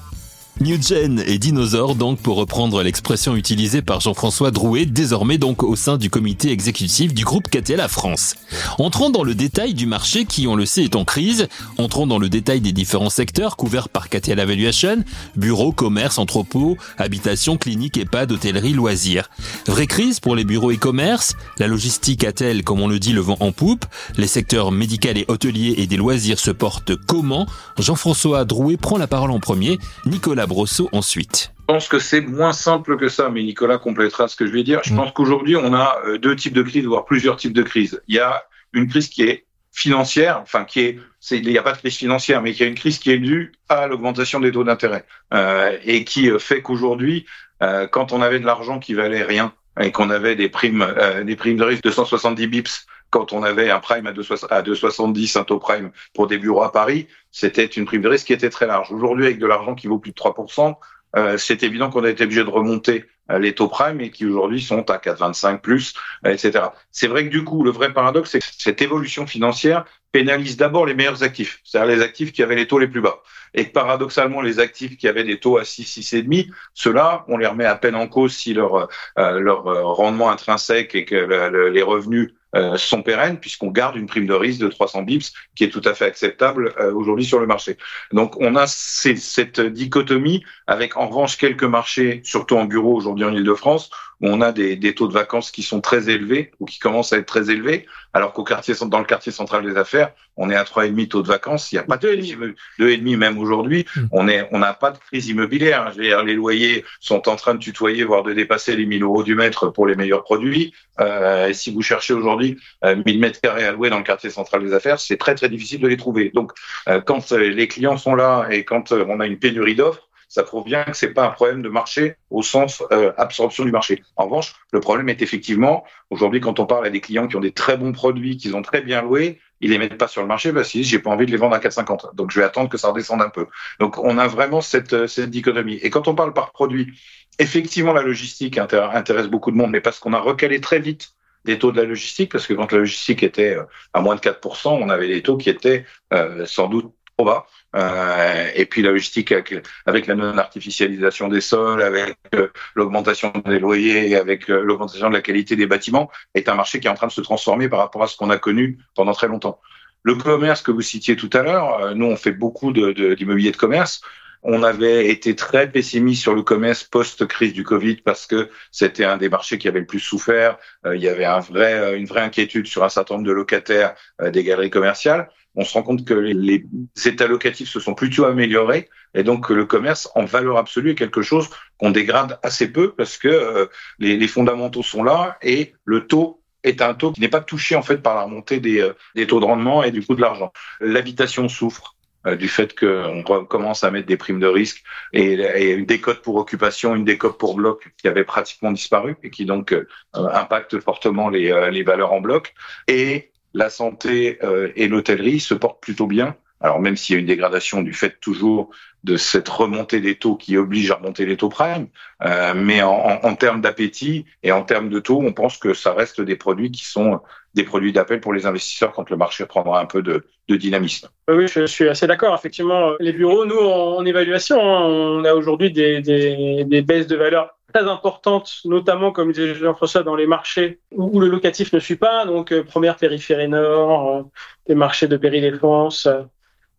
Newgen 0.61 1.23
et 1.27 1.39
dinosaure 1.39 1.95
donc 1.95 2.21
pour 2.21 2.37
reprendre 2.37 2.83
l'expression 2.83 3.35
utilisée 3.35 3.81
par 3.81 4.01
Jean-François 4.01 4.51
Drouet, 4.51 4.85
désormais 4.85 5.39
donc 5.39 5.63
au 5.63 5.77
sein 5.77 5.97
du 5.97 6.11
comité 6.11 6.53
exécutif 6.53 7.15
du 7.15 7.25
groupe 7.25 7.49
Catella 7.49 7.89
France. 7.89 8.37
Entrons 8.79 9.09
dans 9.09 9.25
le 9.25 9.35
détail 9.35 9.73
du 9.73 9.87
marché 9.87 10.27
qui, 10.27 10.47
on 10.47 10.55
le 10.55 10.67
sait, 10.67 10.85
est 10.85 10.95
en 10.95 11.05
crise. 11.05 11.49
Entrons 11.79 12.07
dans 12.07 12.19
le 12.19 12.29
détail 12.29 12.61
des 12.61 12.73
différents 12.73 13.11
secteurs 13.11 13.57
couverts 13.57 13.89
par 13.89 14.11
Catella 14.11 14.45
Valuation, 14.45 15.05
bureaux, 15.37 15.73
commerce, 15.73 16.19
entrepôts, 16.19 16.77
habitation, 16.99 17.57
clinique, 17.57 17.97
EHPAD, 17.97 18.31
hôtellerie, 18.31 18.75
loisirs. 18.75 19.31
Vraie 19.67 19.87
crise 19.87 20.21
pour 20.21 20.37
les 20.37 20.45
bureaux 20.45 20.71
et 20.71 20.77
commerces, 20.77 21.35
la 21.59 21.67
logistique 21.67 22.25
a-t-elle, 22.25 22.63
comme 22.63 22.81
on 22.81 22.89
le 22.89 22.99
dit, 22.99 23.15
le 23.15 23.23
vent 23.23 23.39
en 23.41 23.53
poupe, 23.53 23.87
les 24.17 24.27
secteurs 24.27 24.71
médical 24.71 25.17
et 25.17 25.25
hôtelier 25.29 25.75
et 25.79 25.87
des 25.87 25.97
loisirs 25.97 26.39
se 26.39 26.51
portent 26.51 26.95
comment? 26.95 27.47
Jean-François 27.79 28.45
Drouet 28.45 28.77
prend 28.77 28.99
la 28.99 29.07
parole 29.07 29.31
en 29.31 29.41
premier, 29.41 29.79
Nicolas 30.05 30.42
Brosseau 30.47 30.89
ensuite. 30.93 31.53
Je 31.61 31.65
pense 31.67 31.89
que 31.89 31.99
c'est 31.99 32.21
moins 32.21 32.53
simple 32.53 32.97
que 32.97 33.09
ça, 33.09 33.29
mais 33.29 33.43
Nicolas 33.43 33.79
complétera 33.79 34.29
ce 34.29 34.37
que 34.37 34.47
je 34.47 34.53
vais 34.53 34.63
dire. 34.63 34.81
Je 34.85 34.93
mm. 34.93 34.97
pense 34.97 35.13
qu'aujourd'hui, 35.13 35.57
on 35.57 35.73
a 35.75 35.99
euh, 36.07 36.19
deux 36.19 36.37
types 36.37 36.55
de 36.55 36.63
crises, 36.63 36.85
voire 36.85 37.05
plusieurs 37.05 37.37
types 37.37 37.53
de 37.53 37.63
crises. 37.63 38.01
Il 38.09 38.17
y 38.17 38.21
a 38.21 38.43
une 38.73 38.89
crise 38.89 39.09
qui 39.09 39.23
est 39.23 39.47
financière, 39.73 40.41
enfin 40.43 40.65
qui 40.65 40.81
est, 40.81 40.99
il 41.31 41.49
n'y 41.49 41.59
a 41.59 41.63
pas 41.63 41.73
de 41.73 41.79
crise 41.79 41.97
financière, 41.97 42.43
mais 42.43 42.53
qui 42.53 42.63
a 42.63 42.67
une 42.67 42.75
crise 42.75 42.99
qui 42.99 43.11
est 43.11 43.19
due 43.19 43.53
à 43.69 43.87
l'augmentation 43.87 44.39
des 44.39 44.53
taux 44.53 44.65
d'intérêt 44.65 45.05
euh, 45.33 45.77
et 45.85 46.05
qui 46.05 46.31
euh, 46.31 46.39
fait 46.39 46.61
qu'aujourd'hui, 46.61 47.25
euh, 47.63 47.87
quand 47.87 48.13
on 48.13 48.21
avait 48.21 48.41
de 48.41 48.47
l'argent 48.47 48.79
qui 48.79 48.95
valait 48.95 49.23
rien 49.23 49.55
et 49.81 49.93
qu'on 49.93 50.11
avait 50.11 50.37
des 50.37 50.49
primes, 50.49 50.83
euh, 50.83 51.25
des 51.25 51.37
primes 51.37 51.57
de 51.57 51.65
risque 51.65 51.85
de 51.85 51.91
170 51.91 52.47
bips 52.47 52.87
quand 53.13 53.35
on 53.35 53.43
avait 53.43 53.71
un 53.71 53.79
prime 53.79 54.07
à 54.07 54.13
2,70, 54.13 55.39
un 55.39 55.45
taux 55.45 55.59
prime 55.59 55.93
pour 56.15 56.27
des 56.27 56.39
bureaux 56.39 56.63
à 56.63 56.73
Paris, 56.73 57.07
c'était 57.31 57.67
une 57.67 57.85
prime 57.85 58.01
de 58.01 58.09
risque 58.09 58.27
qui 58.27 58.33
était 58.33 58.49
très 58.49 58.67
large. 58.67 58.91
Aujourd'hui, 58.91 59.27
avec 59.27 59.39
de 59.39 59.47
l'argent 59.47 59.75
qui 59.75 59.87
vaut 59.87 59.99
plus 59.99 60.13
de 60.13 60.17
3%, 60.17 60.75
euh, 61.17 61.37
c'est 61.37 61.63
évident 61.63 61.91
qu'on 61.91 62.05
a 62.05 62.09
été 62.09 62.25
obligé 62.25 62.43
de 62.43 62.49
remonter 62.49 63.05
euh, 63.31 63.39
les 63.39 63.55
taux 63.55 63.69
prime 63.69 64.01
et 64.01 64.11
qui 64.11 64.25
aujourd'hui 64.25 64.63
sont 64.63 64.91
à 64.91 64.97
4,25 64.97 65.61
plus, 65.61 65.93
euh, 66.27 66.33
etc. 66.33 66.69
C'est 66.91 67.07
vrai 67.07 67.25
que 67.25 67.29
du 67.29 67.45
coup, 67.45 67.63
le 67.65 67.71
vrai 67.71 67.93
paradoxe, 67.93 68.31
c'est 68.31 68.39
que 68.39 68.47
cette 68.57 68.81
évolution 68.81 69.27
financière 69.27 69.85
pénalise 70.11 70.57
d'abord 70.57 70.87
les 70.87 70.95
meilleurs 70.95 71.23
actifs, 71.23 71.61
c'est-à-dire 71.65 71.95
les 71.95 72.03
actifs 72.03 72.33
qui 72.33 72.43
avaient 72.43 72.57
les 72.57 72.67
taux 72.67 72.79
les 72.79 72.89
plus 72.89 73.03
bas. 73.03 73.21
Et 73.53 73.67
que 73.67 73.73
paradoxalement, 73.73 74.41
les 74.41 74.59
actifs 74.59 74.97
qui 74.97 75.07
avaient 75.07 75.25
des 75.25 75.39
taux 75.39 75.59
à 75.59 75.67
6, 75.67 76.01
6,5, 76.01 76.49
ceux-là, 76.73 77.27
on 77.29 77.37
les 77.37 77.47
remet 77.47 77.67
à 77.67 77.77
peine 77.77 77.95
en 77.95 78.09
cause 78.09 78.35
si 78.35 78.55
leur, 78.55 78.89
leur 79.17 79.65
rendement 79.65 80.31
intrinsèque 80.31 80.95
et 80.95 81.05
que 81.05 81.69
les 81.69 81.83
revenus 81.83 82.33
euh, 82.55 82.77
sont 82.77 83.03
pérennes 83.03 83.39
puisqu'on 83.39 83.71
garde 83.71 83.97
une 83.97 84.07
prime 84.07 84.27
de 84.27 84.35
risque 84.35 84.61
de 84.61 84.69
300 84.69 85.03
bips 85.03 85.33
qui 85.55 85.65
est 85.65 85.71
tout 85.71 85.83
à 85.85 85.95
fait 85.95 86.05
acceptable 86.05 86.75
euh, 86.79 86.93
aujourd'hui 86.93 87.25
sur 87.25 87.41
le 87.41 87.47
marché. 87.47 87.79
Donc 88.13 88.39
on 88.41 88.57
a 88.57 88.67
cette 88.67 89.61
dichotomie 89.61 90.45
avec 90.67 90.97
en 90.97 91.09
revanche 91.09 91.37
quelques 91.37 91.65
marchés, 91.65 92.21
surtout 92.25 92.57
en 92.57 92.67
bureau 92.67 92.95
aujourd'hui 92.95 93.25
en 93.25 93.33
Ile-de-France, 93.33 93.91
où 94.23 94.29
on 94.29 94.41
a 94.41 94.53
des, 94.53 94.77
des, 94.77 94.95
taux 94.95 95.09
de 95.09 95.13
vacances 95.13 95.51
qui 95.51 95.63
sont 95.63 95.81
très 95.81 96.09
élevés 96.09 96.53
ou 96.61 96.65
qui 96.65 96.79
commencent 96.79 97.13
à 97.13 97.19
être 97.19 97.27
très 97.27 97.51
élevés, 97.51 97.87
alors 98.15 98.33
qu'au 98.33 98.45
quartier 98.45 98.75
dans 98.87 98.99
le 98.99 99.05
quartier 99.05 99.33
central 99.33 99.65
des 99.65 99.77
affaires, 99.77 100.13
on 100.37 100.49
est 100.49 100.55
à 100.55 100.65
trois 100.65 100.87
et 100.87 100.91
demi 100.91 101.09
taux 101.09 101.23
de 101.23 101.29
vacances. 101.29 101.73
Il 101.73 101.75
n'y 101.75 101.81
a 101.81 101.83
pas 101.83 101.97
de 101.97 102.55
deux 102.79 102.89
et 102.89 102.97
demi 102.97 103.17
même 103.17 103.39
aujourd'hui. 103.39 103.85
Hmm. 103.97 104.07
On 104.13 104.29
est, 104.29 104.49
on 104.53 104.59
n'a 104.59 104.75
pas 104.75 104.91
de 104.93 104.99
crise 104.99 105.29
immobilière. 105.29 105.91
Je 105.93 105.99
veux 105.99 106.05
dire, 106.05 106.23
les 106.25 106.35
loyers 106.35 106.85
sont 107.01 107.29
en 107.29 107.37
train 107.37 107.55
de 107.55 107.59
tutoyer, 107.59 108.05
voire 108.05 108.23
de 108.23 108.33
dépasser 108.33 108.77
les 108.77 108.87
1000 108.87 109.03
euros 109.03 109.23
du 109.23 109.35
mètre 109.35 109.69
pour 109.69 109.87
les 109.87 109.95
meilleurs 109.95 110.25
produits. 110.25 110.73
Euh, 111.01 111.49
et 111.49 111.55
si 111.55 111.73
vous 111.73 111.83
cherchez 111.83 112.15
aujourd'hui 112.15 112.59
euh, 112.85 112.97
1000 113.05 113.19
mètres 113.19 113.41
carrés 113.41 113.65
à 113.65 113.73
louer 113.73 113.91
dans 113.91 113.99
le 113.99 114.05
quartier 114.05 114.31
central 114.31 114.65
des 114.65 114.73
affaires, 114.73 115.01
c'est 115.01 115.17
très 115.17 115.35
très 115.35 115.49
difficile 115.49 115.81
de 115.81 115.89
les 115.89 115.97
trouver. 115.97 116.31
Donc, 116.35 116.53
euh, 116.89 117.01
quand 117.01 117.33
euh, 117.33 117.51
les 117.51 117.69
clients 117.69 117.97
sont 117.97 118.15
là 118.15 118.47
et 118.51 118.65
quand 118.65 118.93
euh, 118.93 119.05
on 119.09 119.21
a 119.21 119.27
une 119.27 119.39
pénurie 119.39 119.75
d'offres 119.75 120.09
ça 120.33 120.45
prouve 120.45 120.65
bien 120.65 120.85
que 120.85 120.95
c'est 120.95 121.13
pas 121.13 121.27
un 121.27 121.31
problème 121.31 121.61
de 121.61 121.69
marché 121.69 122.17
au 122.31 122.43
sens 122.43 122.83
euh, 122.91 123.13
absorption 123.19 123.67
du 123.67 123.71
marché. 123.71 124.03
En 124.17 124.25
revanche, 124.25 124.55
le 124.73 124.81
problème 124.81 125.11
est 125.11 125.21
effectivement 125.21 125.85
aujourd'hui 126.09 126.41
quand 126.41 126.59
on 126.59 126.65
parle 126.65 126.87
à 126.87 126.91
des 126.91 127.03
clients 127.03 127.29
qui 127.29 127.37
ont 127.37 127.41
des 127.41 127.53
très 127.53 127.77
bons 127.77 127.93
produits, 127.93 128.39
qu'ils 128.39 128.57
ont 128.57 128.63
très 128.63 128.81
bien 128.81 129.03
loués, 129.03 129.41
ils 129.61 129.71
les 129.71 129.77
mettent 129.77 129.99
pas 129.99 130.09
sur 130.09 130.23
le 130.23 130.29
marché 130.29 130.51
parce 130.55 130.71
qu'ils 130.71 130.81
disent 130.81 130.91
j'ai 130.91 131.01
pas 131.01 131.11
envie 131.11 131.27
de 131.27 131.31
les 131.31 131.37
vendre 131.37 131.55
à 131.55 131.59
4,50. 131.59 132.15
Donc 132.15 132.31
je 132.31 132.41
vais 132.41 132.47
attendre 132.47 132.71
que 132.71 132.79
ça 132.79 132.89
redescende 132.89 133.21
un 133.21 133.29
peu. 133.29 133.47
Donc 133.79 133.99
on 133.99 134.17
a 134.17 134.27
vraiment 134.27 134.63
cette, 134.63 135.07
cette 135.07 135.29
dichotomie. 135.29 135.75
Et 135.83 135.91
quand 135.91 136.09
on 136.09 136.15
parle 136.15 136.33
par 136.33 136.53
produit, 136.53 136.99
effectivement 137.39 137.93
la 137.93 138.03
logistique 138.03 138.57
intéresse 138.57 139.27
beaucoup 139.27 139.51
de 139.51 139.57
monde, 139.57 139.71
mais 139.71 139.83
parce 139.83 139.99
qu'on 139.99 140.15
a 140.15 140.19
recalé 140.19 140.63
très 140.63 140.79
vite 140.79 141.13
des 141.45 141.59
taux 141.59 141.73
de 141.73 141.77
la 141.77 141.87
logistique, 141.87 142.33
parce 142.33 142.47
que 142.47 142.55
quand 142.55 142.73
la 142.73 142.79
logistique 142.79 143.23
était 143.23 143.55
euh, 143.57 143.65
à 143.93 144.01
moins 144.01 144.15
de 144.15 144.21
4%, 144.21 144.69
on 144.81 144.89
avait 144.89 145.09
des 145.09 145.21
taux 145.21 145.37
qui 145.37 145.51
étaient 145.51 145.85
euh, 146.15 146.47
sans 146.47 146.69
doute 146.69 146.95
trop 147.19 147.27
bas. 147.27 147.47
Euh, 147.75 148.51
et 148.55 148.67
puis 148.67 148.83
la 148.83 148.91
logistique 148.91 149.33
avec, 149.33 150.07
la 150.07 150.15
non-artificialisation 150.15 151.29
des 151.29 151.41
sols, 151.41 151.83
avec 151.83 152.17
euh, 152.35 152.49
l'augmentation 152.75 153.33
des 153.47 153.59
loyers, 153.59 154.17
avec 154.17 154.51
euh, 154.51 154.63
l'augmentation 154.63 155.09
de 155.09 155.15
la 155.15 155.23
qualité 155.23 155.57
des 155.57 155.67
bâtiments, 155.67 156.11
est 156.35 156.49
un 156.49 156.55
marché 156.55 156.81
qui 156.81 156.87
est 156.87 156.91
en 156.91 156.95
train 156.95 157.07
de 157.07 157.13
se 157.13 157.21
transformer 157.21 157.69
par 157.69 157.79
rapport 157.79 158.03
à 158.03 158.07
ce 158.07 158.17
qu'on 158.17 158.31
a 158.31 158.39
connu 158.39 158.79
pendant 158.95 159.13
très 159.13 159.29
longtemps. 159.29 159.61
Le 160.03 160.17
commerce 160.17 160.63
que 160.63 160.71
vous 160.71 160.83
citiez 160.83 161.17
tout 161.17 161.31
à 161.33 161.43
l'heure, 161.43 161.95
nous 161.95 162.07
on 162.07 162.17
fait 162.17 162.33
beaucoup 162.33 162.73
d'immobilier 162.73 163.53
de, 163.53 163.57
commerce. 163.57 164.03
On 164.43 164.65
avait 164.65 165.07
été 165.07 165.37
très 165.37 165.71
pessimiste 165.71 166.21
sur 166.21 166.35
le 166.35 166.43
commerce 166.43 166.83
post-crise 166.83 167.53
du 167.53 167.63
Covid 167.63 167.99
parce 167.99 168.27
que 168.27 168.51
c'était 168.73 169.05
un 169.05 169.17
des 169.17 169.29
marchés 169.29 169.59
qui 169.59 169.69
avait 169.69 169.79
le 169.79 169.87
plus 169.87 170.01
souffert. 170.01 170.59
il 170.93 171.01
y 171.01 171.07
avait 171.07 171.25
une 171.25 172.07
vraie 172.07 172.21
inquiétude 172.21 172.67
sur 172.67 172.83
un 172.83 172.89
certain 172.89 173.15
nombre 173.15 173.29
de 173.29 173.33
locataires 173.33 173.95
des 174.21 174.43
galeries 174.43 174.71
commerciales 174.71 175.29
on 175.55 175.65
se 175.65 175.73
rend 175.75 175.83
compte 175.83 176.05
que 176.05 176.15
les, 176.15 176.65
états 177.05 177.27
locatifs 177.27 177.69
se 177.69 177.81
sont 177.81 177.95
plutôt 177.95 178.25
améliorés 178.25 178.89
et 179.15 179.23
donc 179.23 179.51
le 179.51 179.67
commerce 179.67 180.11
en 180.15 180.25
valeur 180.25 180.57
absolue 180.57 180.91
est 180.91 180.95
quelque 180.95 181.23
chose 181.23 181.49
qu'on 181.79 181.91
dégrade 181.91 182.39
assez 182.43 182.71
peu 182.71 182.93
parce 182.93 183.17
que 183.19 183.29
euh, 183.29 183.67
les, 183.99 184.29
fondamentaux 184.29 184.83
sont 184.83 185.03
là 185.03 185.37
et 185.43 185.75
le 185.85 186.07
taux 186.07 186.43
est 186.63 186.81
un 186.81 186.95
taux 186.95 187.13
qui 187.13 187.21
n'est 187.21 187.29
pas 187.29 187.41
touché 187.41 187.75
en 187.75 187.83
fait 187.83 187.99
par 187.99 188.15
la 188.15 188.23
remontée 188.23 188.61
des, 188.61 188.81
euh, 188.81 189.27
taux 189.27 189.41
de 189.41 189.45
rendement 189.45 189.83
et 189.83 189.91
du 189.91 190.05
coût 190.05 190.15
de 190.15 190.21
l'argent. 190.21 190.53
L'habitation 190.81 191.49
souffre 191.49 191.97
euh, 192.27 192.37
du 192.37 192.49
fait 192.49 192.79
qu'on 192.79 193.23
commence 193.23 193.83
à 193.83 193.91
mettre 193.91 194.07
des 194.07 194.17
primes 194.17 194.39
de 194.39 194.47
risque 194.47 194.83
et, 195.13 195.33
et, 195.33 195.73
une 195.73 195.87
décote 195.87 196.23
pour 196.23 196.37
occupation, 196.37 196.95
une 196.95 197.05
décote 197.05 197.37
pour 197.37 197.57
bloc 197.57 197.93
qui 197.99 198.07
avait 198.07 198.25
pratiquement 198.25 198.71
disparu 198.71 199.17
et 199.23 199.31
qui 199.31 199.45
donc 199.45 199.75
impacte 200.15 200.79
fortement 200.79 201.29
les, 201.29 201.71
les 201.73 201.83
valeurs 201.83 202.13
en 202.13 202.21
bloc. 202.21 202.55
Et 202.87 203.32
la 203.55 203.71
santé 203.71 204.39
euh, 204.43 204.71
et 204.77 204.89
l'hôtellerie 204.89 205.41
se 205.41 205.55
portent 205.55 205.83
plutôt 205.83 206.07
bien. 206.07 206.37
Alors 206.61 206.81
même 206.81 206.97
s'il 206.97 207.15
y 207.15 207.17
a 207.17 207.21
une 207.21 207.27
dégradation 207.27 207.83
du 207.83 207.93
fait 207.93 208.21
toujours 208.21 208.71
de 209.03 209.17
cette 209.17 209.49
remontée 209.49 210.01
des 210.01 210.15
taux 210.15 210.37
qui 210.37 210.57
oblige 210.57 210.93
à 210.93 210.95
remonter 210.95 211.27
les 211.27 211.37
taux 211.37 211.49
prime, 211.49 211.89
euh, 212.25 212.55
mais 212.55 212.83
en, 212.83 213.19
en, 213.21 213.35
termes 213.35 213.61
d'appétit 213.61 214.27
et 214.45 214.53
en 214.53 214.63
termes 214.63 214.89
de 214.89 215.01
taux, 215.01 215.21
on 215.21 215.33
pense 215.33 215.59
que 215.59 215.75
ça 215.75 215.93
reste 215.93 216.21
des 216.21 216.37
produits 216.37 216.71
qui 216.71 216.85
sont 216.85 217.21
des 217.55 217.65
produits 217.65 217.93
d'appel 217.93 218.21
pour 218.21 218.33
les 218.33 218.47
investisseurs 218.47 218.93
quand 218.93 219.11
le 219.11 219.17
marché 219.17 219.45
prendra 219.45 219.81
un 219.81 219.87
peu 219.87 220.03
de, 220.03 220.25
de 220.49 220.57
dynamisme. 220.57 221.09
Oui, 221.29 221.49
je 221.49 221.67
suis 221.67 221.89
assez 221.89 222.07
d'accord. 222.07 222.35
Effectivement, 222.35 222.93
les 223.01 223.13
bureaux, 223.13 223.45
nous, 223.45 223.59
en, 223.59 224.05
évaluation, 224.05 224.61
hein, 224.61 224.85
on 224.87 225.25
a 225.25 225.35
aujourd'hui 225.35 225.73
des, 225.73 226.01
des, 226.01 226.65
des 226.65 226.83
baisses 226.83 227.09
de 227.09 227.17
valeur 227.17 227.59
très 227.73 227.89
importante, 227.89 228.61
notamment, 228.65 229.13
comme 229.13 229.33
disait 229.33 229.55
Jean-François, 229.55 230.03
dans 230.03 230.15
les 230.15 230.27
marchés 230.27 230.81
où, 230.91 231.21
le 231.21 231.29
locatif 231.29 231.73
ne 231.73 231.79
suit 231.79 231.97
pas, 231.97 232.25
donc 232.27 232.53
euh, 232.53 232.63
première 232.63 232.97
périphérie 232.97 233.49
nord, 233.49 234.17
euh, 234.17 234.23
des 234.67 234.75
marchés 234.75 235.09
de 235.09 235.17
péridéfense, 235.17 236.07
euh, 236.07 236.23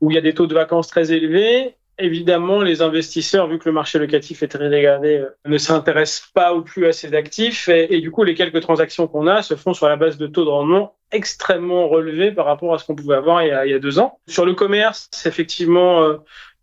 où 0.02 0.12
il 0.12 0.16
y 0.16 0.18
a 0.18 0.22
des 0.22 0.34
taux 0.34 0.48
de 0.48 0.54
vacances 0.54 0.88
très 0.88 1.12
élevés. 1.12 1.76
Évidemment, 2.00 2.62
les 2.62 2.82
investisseurs, 2.82 3.48
vu 3.48 3.60
que 3.60 3.70
le 3.70 3.74
marché 3.74 4.00
locatif 4.00 4.42
est 4.42 4.48
très 4.48 4.70
dégradé, 4.70 5.24
ne 5.46 5.58
s'intéressent 5.60 6.32
pas 6.34 6.56
ou 6.56 6.64
plus 6.64 6.88
à 6.88 6.92
ces 6.92 7.14
actifs. 7.14 7.70
Et, 7.70 8.02
du 8.02 8.10
coup, 8.10 8.24
les 8.24 8.34
quelques 8.34 8.62
transactions 8.62 9.08
qu'on 9.08 9.28
a 9.28 9.44
se 9.44 9.56
font 9.56 9.76
sur 9.76 9.88
la 9.88 9.96
base 9.96 10.18
de 10.18 10.26
taux 10.26 10.44
de 10.44 10.50
rendement 10.50 10.96
extrêmement 11.12 11.88
relevés 11.88 12.32
par 12.32 12.48
rapport 12.48 12.74
à 12.74 12.80
ce 12.80 12.86
qu'on 12.86 12.96
pouvait 12.96 13.16
avoir 13.16 13.44
il 13.44 13.50
y, 13.50 13.52
a, 13.52 13.68
il 13.68 13.72
y 13.72 13.76
a, 13.76 13.80
deux 13.80 14.00
ans. 14.00 14.18
Sur 14.28 14.44
le 14.48 14.56
commerce, 14.56 15.08
effectivement, 15.28 16.18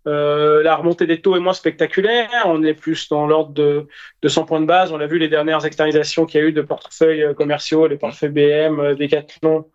euh, 0.06 0.62
la 0.62 0.76
remontée 0.76 1.06
des 1.06 1.20
taux 1.20 1.36
est 1.36 1.40
moins 1.40 1.52
spectaculaire. 1.52 2.30
On 2.46 2.62
est 2.62 2.74
plus 2.74 3.08
dans 3.08 3.26
l'ordre 3.26 3.52
de, 3.52 3.86
de 4.22 4.28
100 4.28 4.44
points 4.44 4.60
de 4.60 4.66
base. 4.66 4.92
On 4.92 4.96
l'a 4.96 5.06
vu 5.06 5.18
les 5.18 5.28
dernières 5.28 5.64
externalisations 5.64 6.26
qu'il 6.26 6.40
y 6.40 6.44
a 6.44 6.46
eu 6.46 6.52
de 6.52 6.62
portefeuilles 6.62 7.22
euh, 7.22 7.34
commerciaux, 7.34 7.86
les 7.86 7.96
portefeuilles 7.96 8.30
BM, 8.30 8.80
euh, 8.80 8.94
Decathlon. 8.94 9.66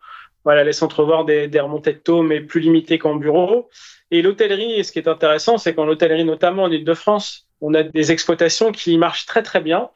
Voilà, 0.44 0.64
laisse 0.64 0.81
entrevoir 0.81 1.25
des, 1.25 1.48
des 1.48 1.59
remontées 1.59 1.94
de 1.94 2.00
taux, 2.00 2.22
mais 2.22 2.40
plus 2.42 2.59
limitées 2.59 3.00
qu'en 3.00 3.16
bureau. 3.16 3.70
Et 4.11 4.22
l'hôtellerie, 4.22 4.83
ce 4.83 4.92
qui 4.92 5.00
est 5.00 5.07
intéressant, 5.07 5.57
c'est 5.57 5.74
qu'en 5.74 5.88
hôtellerie, 5.88 6.25
notamment 6.25 6.64
en 6.64 6.72
Ile-de-France, 6.72 7.48
on 7.61 7.74
a 7.74 7.83
des 7.83 8.11
exploitations 8.11 8.72
qui 8.72 8.98
marchent 8.98 9.25
très 9.25 9.42
très 9.42 9.59
bien, 9.59 9.90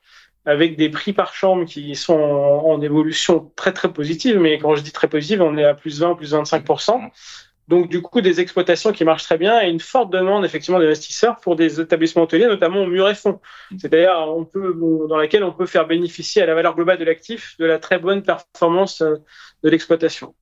avec 0.46 0.76
des 0.78 0.90
prix 0.90 1.14
par 1.14 1.34
chambre 1.36 1.66
qui 1.66 1.96
sont 1.96 2.20
en 2.20 2.82
évolution 2.82 3.52
très 3.56 3.74
très 3.74 3.94
positive. 3.94 4.40
Mais 4.40 4.58
quand 4.58 4.76
je 4.76 4.82
dis 4.82 4.92
très 4.92 5.08
positive, 5.08 5.42
on 5.44 5.56
est 5.58 5.66
à 5.66 5.76
plus 5.76 6.00
20, 6.00 6.16
plus 6.16 6.34
25 6.34 6.66
donc, 7.70 7.88
du 7.88 8.02
coup, 8.02 8.20
des 8.20 8.42
exploitations 8.42 8.92
qui 8.92 9.06
marchent 9.06 9.26
très 9.26 9.38
bien 9.38 9.62
et 9.62 9.70
une 9.70 9.80
forte 9.80 10.12
demande, 10.12 10.44
effectivement, 10.44 10.80
d'investisseurs 10.80 11.38
pour 11.40 11.56
des 11.56 11.80
établissements 11.80 12.24
hôteliers, 12.24 12.48
notamment 12.48 12.82
au 12.82 12.88
mur 12.88 13.08
et 13.08 13.14
fond. 13.14 13.40
C'est-à-dire, 13.78 14.12
on 14.28 14.44
peut, 14.44 14.76
dans 15.08 15.18
laquelle 15.18 15.44
on 15.44 15.52
peut 15.52 15.68
faire 15.68 15.86
bénéficier 15.86 16.42
à 16.42 16.48
la 16.48 16.56
valeur 16.56 16.76
globale 16.76 16.98
de 16.98 17.06
l'actif 17.06 17.56
de 17.60 17.66
la 17.66 17.78
très 17.78 18.00
bonne 18.00 18.24
performance 18.24 19.02
euh, 19.02 19.18
de 19.64 19.70
l'exploitation. 19.70 20.34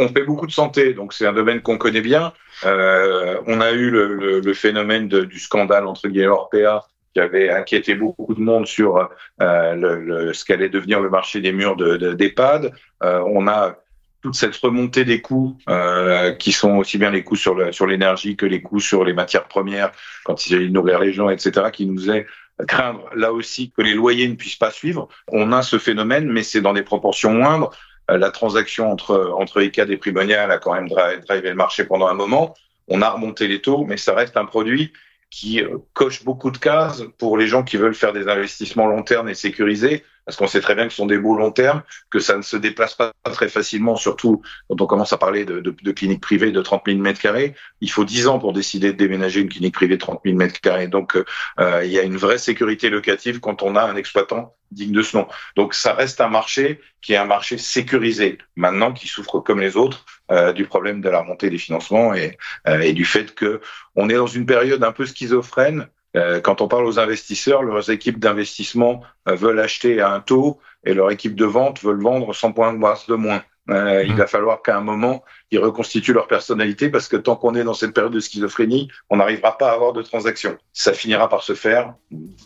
On 0.00 0.08
fait 0.08 0.24
beaucoup 0.24 0.48
de 0.48 0.52
santé, 0.52 0.94
donc 0.94 1.12
c'est 1.12 1.26
un 1.26 1.32
domaine 1.32 1.62
qu'on 1.62 1.78
connaît 1.78 2.00
bien. 2.00 2.32
Euh, 2.64 3.40
on 3.46 3.60
a 3.60 3.70
eu 3.70 3.90
le, 3.90 4.40
le, 4.40 4.54
phénomène 4.54 5.08
de, 5.08 5.22
du 5.22 5.38
scandale 5.38 5.86
entre 5.86 6.08
guillemets 6.08 6.26
Orpea 6.26 6.82
qui 7.14 7.20
avait 7.20 7.48
inquiété 7.48 7.94
beaucoup 7.94 8.34
de 8.34 8.40
monde 8.40 8.66
sur 8.66 9.08
euh, 9.40 9.74
le, 9.74 10.32
ce 10.32 10.44
qu'allait 10.44 10.68
devenir 10.68 11.00
le 11.00 11.08
marché 11.08 11.40
des 11.40 11.52
murs 11.52 11.76
d'EHPAD. 11.76 12.62
De, 12.62 12.70
euh, 13.04 13.22
on 13.26 13.46
a 13.46 13.76
toute 14.24 14.36
cette 14.36 14.56
remontée 14.56 15.04
des 15.04 15.20
coûts, 15.20 15.58
euh, 15.68 16.32
qui 16.32 16.50
sont 16.50 16.76
aussi 16.78 16.96
bien 16.96 17.10
les 17.10 17.22
coûts 17.22 17.36
sur 17.36 17.86
l'énergie 17.86 18.36
que 18.36 18.46
les 18.46 18.62
coûts 18.62 18.80
sur 18.80 19.04
les 19.04 19.12
matières 19.12 19.44
premières, 19.44 19.92
quand 20.24 20.46
il 20.46 20.48
s'agit 20.48 20.68
de 20.68 20.72
nourrir 20.72 20.98
les 20.98 21.12
gens, 21.12 21.28
etc., 21.28 21.66
qui 21.70 21.84
nous 21.84 22.10
est 22.10 22.26
craindre 22.66 23.04
là 23.14 23.34
aussi 23.34 23.70
que 23.70 23.82
les 23.82 23.92
loyers 23.92 24.26
ne 24.26 24.34
puissent 24.34 24.56
pas 24.56 24.70
suivre. 24.70 25.08
On 25.28 25.52
a 25.52 25.60
ce 25.60 25.78
phénomène, 25.78 26.32
mais 26.32 26.42
c'est 26.42 26.62
dans 26.62 26.72
des 26.72 26.82
proportions 26.82 27.34
moindres. 27.34 27.70
Euh, 28.10 28.16
la 28.16 28.30
transaction 28.30 28.90
entre 28.90 29.34
entre 29.36 29.60
ECAD 29.60 29.90
et 29.90 29.98
Primonial 29.98 30.50
a 30.50 30.56
quand 30.56 30.72
même 30.72 30.88
drivé 30.88 31.50
le 31.50 31.54
marché 31.54 31.84
pendant 31.84 32.06
un 32.06 32.14
moment. 32.14 32.54
On 32.88 33.02
a 33.02 33.10
remonté 33.10 33.46
les 33.46 33.60
taux, 33.60 33.84
mais 33.84 33.98
ça 33.98 34.14
reste 34.14 34.38
un 34.38 34.46
produit 34.46 34.90
qui 35.34 35.60
euh, 35.60 35.78
coche 35.94 36.22
beaucoup 36.22 36.52
de 36.52 36.58
cases 36.58 37.02
pour 37.18 37.36
les 37.36 37.48
gens 37.48 37.64
qui 37.64 37.76
veulent 37.76 37.94
faire 37.94 38.12
des 38.12 38.28
investissements 38.28 38.86
long 38.86 39.02
terme 39.02 39.28
et 39.28 39.34
sécurisés 39.34 40.04
parce 40.24 40.36
qu'on 40.36 40.46
sait 40.46 40.60
très 40.60 40.74
bien 40.74 40.84
que 40.86 40.90
ce 40.90 40.96
sont 40.96 41.06
des 41.06 41.18
beaux 41.18 41.36
long 41.36 41.50
terme, 41.50 41.82
que 42.08 42.18
ça 42.18 42.36
ne 42.36 42.42
se 42.42 42.56
déplace 42.56 42.94
pas 42.94 43.12
très 43.24 43.48
facilement, 43.48 43.96
surtout 43.96 44.42
quand 44.68 44.80
on 44.80 44.86
commence 44.86 45.12
à 45.12 45.18
parler 45.18 45.44
de, 45.44 45.60
de, 45.60 45.92
cliniques 45.92 46.22
privées 46.22 46.50
de 46.50 46.62
30 46.62 46.82
000 46.86 46.98
mètres 46.98 47.20
carrés. 47.20 47.54
Il 47.80 47.90
faut 47.90 48.04
10 48.04 48.28
ans 48.28 48.38
pour 48.38 48.52
décider 48.52 48.92
de 48.92 48.96
déménager 48.96 49.40
une 49.40 49.48
clinique 49.48 49.74
privée 49.74 49.96
de 49.96 50.00
30 50.00 50.20
000 50.24 50.36
mètres 50.36 50.60
carrés. 50.60 50.88
Donc, 50.88 51.16
euh, 51.60 51.82
il 51.84 51.90
y 51.90 51.98
a 51.98 52.02
une 52.02 52.16
vraie 52.16 52.38
sécurité 52.38 52.88
locative 52.88 53.40
quand 53.40 53.62
on 53.62 53.76
a 53.76 53.82
un 53.82 53.96
exploitant 53.96 54.54
digne 54.74 54.92
de 54.92 55.02
ce 55.02 55.16
nom. 55.16 55.26
Donc, 55.56 55.74
ça 55.74 55.94
reste 55.94 56.20
un 56.20 56.28
marché 56.28 56.80
qui 57.00 57.14
est 57.14 57.16
un 57.16 57.24
marché 57.24 57.58
sécurisé, 57.58 58.38
maintenant 58.56 58.92
qui 58.92 59.08
souffre 59.08 59.40
comme 59.40 59.60
les 59.60 59.76
autres 59.76 60.04
euh, 60.30 60.52
du 60.52 60.66
problème 60.66 61.00
de 61.00 61.08
la 61.08 61.22
montée 61.22 61.50
des 61.50 61.58
financements 61.58 62.14
et, 62.14 62.38
euh, 62.68 62.80
et 62.80 62.92
du 62.92 63.04
fait 63.04 63.34
que 63.34 63.60
on 63.94 64.08
est 64.08 64.14
dans 64.14 64.26
une 64.26 64.46
période 64.46 64.82
un 64.82 64.92
peu 64.92 65.06
schizophrène 65.06 65.88
euh, 66.16 66.40
quand 66.40 66.60
on 66.60 66.68
parle 66.68 66.86
aux 66.86 66.98
investisseurs, 66.98 67.62
leurs 67.62 67.90
équipes 67.90 68.18
d'investissement 68.18 69.02
euh, 69.28 69.34
veulent 69.34 69.60
acheter 69.60 70.00
à 70.00 70.12
un 70.12 70.20
taux 70.20 70.60
et 70.84 70.94
leur 70.94 71.10
équipe 71.10 71.34
de 71.34 71.44
vente 71.44 71.82
veulent 71.82 72.02
vendre 72.02 72.34
100 72.34 72.52
points 72.52 72.72
de 72.72 72.78
base 72.78 73.06
de 73.06 73.14
moins. 73.14 73.42
Euh, 73.70 74.04
Il 74.04 74.12
mmh. 74.12 74.18
va 74.18 74.26
falloir 74.26 74.62
qu'à 74.62 74.76
un 74.76 74.82
moment, 74.82 75.24
ils 75.50 75.58
reconstituent 75.58 76.12
leur 76.12 76.26
personnalité 76.26 76.90
parce 76.90 77.08
que 77.08 77.16
tant 77.16 77.34
qu'on 77.34 77.54
est 77.54 77.64
dans 77.64 77.74
cette 77.74 77.94
période 77.94 78.12
de 78.12 78.20
schizophrénie, 78.20 78.90
on 79.08 79.16
n'arrivera 79.16 79.56
pas 79.56 79.70
à 79.70 79.74
avoir 79.74 79.92
de 79.92 80.02
transactions. 80.02 80.58
Ça 80.72 80.92
finira 80.92 81.28
par 81.28 81.42
se 81.42 81.54
faire. 81.54 81.94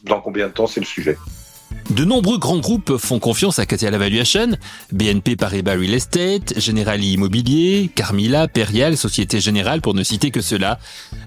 Dans 0.05 0.21
combien 0.21 0.47
de 0.47 0.53
temps, 0.53 0.69
c'est 0.69 0.81
le 0.81 0.87
sujet. 0.87 1.19
De 1.99 2.05
nombreux 2.05 2.39
grands 2.39 2.61
groupes 2.61 2.97
font 2.97 3.19
confiance 3.19 3.59
à 3.59 3.67
Capital 3.67 3.97
Valuation, 3.97 4.51
BNP 4.93 5.35
Paribas 5.35 5.73
Real 5.73 5.95
Estate, 5.95 6.57
Generali 6.57 7.15
Immobilier, 7.15 7.91
Carmila, 7.93 8.47
Perial, 8.47 8.97
Société 8.97 9.41
Générale 9.41 9.81
pour 9.81 9.95
ne 9.95 10.05
citer 10.05 10.31
que 10.31 10.41
cela. 10.41 10.79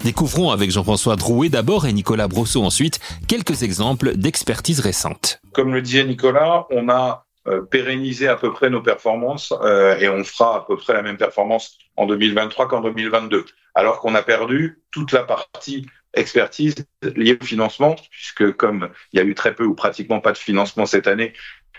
Découvrons 0.05 0.49
avec 0.49 0.71
Jean-François 0.71 1.17
Drouet 1.17 1.49
d'abord 1.49 1.87
et 1.87 1.91
Nicolas 1.91 2.29
Brosseau 2.29 2.63
ensuite 2.63 3.01
quelques 3.27 3.63
exemples 3.63 4.15
d'expertise 4.15 4.79
récente. 4.79 5.41
Comme 5.51 5.73
le 5.73 5.81
disait 5.81 6.05
Nicolas, 6.05 6.67
on 6.69 6.87
a 6.87 7.25
euh, 7.47 7.63
pérennisé 7.63 8.29
à 8.29 8.37
peu 8.37 8.53
près 8.53 8.69
nos 8.69 8.81
performances 8.81 9.53
euh, 9.63 9.97
et 9.97 10.07
on 10.07 10.23
fera 10.23 10.55
à 10.55 10.65
peu 10.65 10.77
près 10.77 10.93
la 10.93 11.01
même 11.01 11.17
performance 11.17 11.79
en 11.97 12.05
2023 12.05 12.69
qu'en 12.69 12.79
2022, 12.79 13.43
alors 13.75 13.99
qu'on 13.99 14.15
a 14.15 14.21
perdu 14.21 14.79
toute 14.89 15.11
la 15.11 15.23
partie 15.23 15.85
expertise 16.13 16.75
liée 17.15 17.37
au 17.39 17.45
financement, 17.45 17.95
puisque 18.11 18.51
comme 18.53 18.89
il 19.13 19.17
y 19.17 19.21
a 19.21 19.25
eu 19.25 19.35
très 19.35 19.55
peu 19.55 19.63
ou 19.65 19.75
pratiquement 19.75 20.19
pas 20.19 20.31
de 20.31 20.37
financement 20.37 20.85
cette 20.85 21.07
année, 21.07 21.33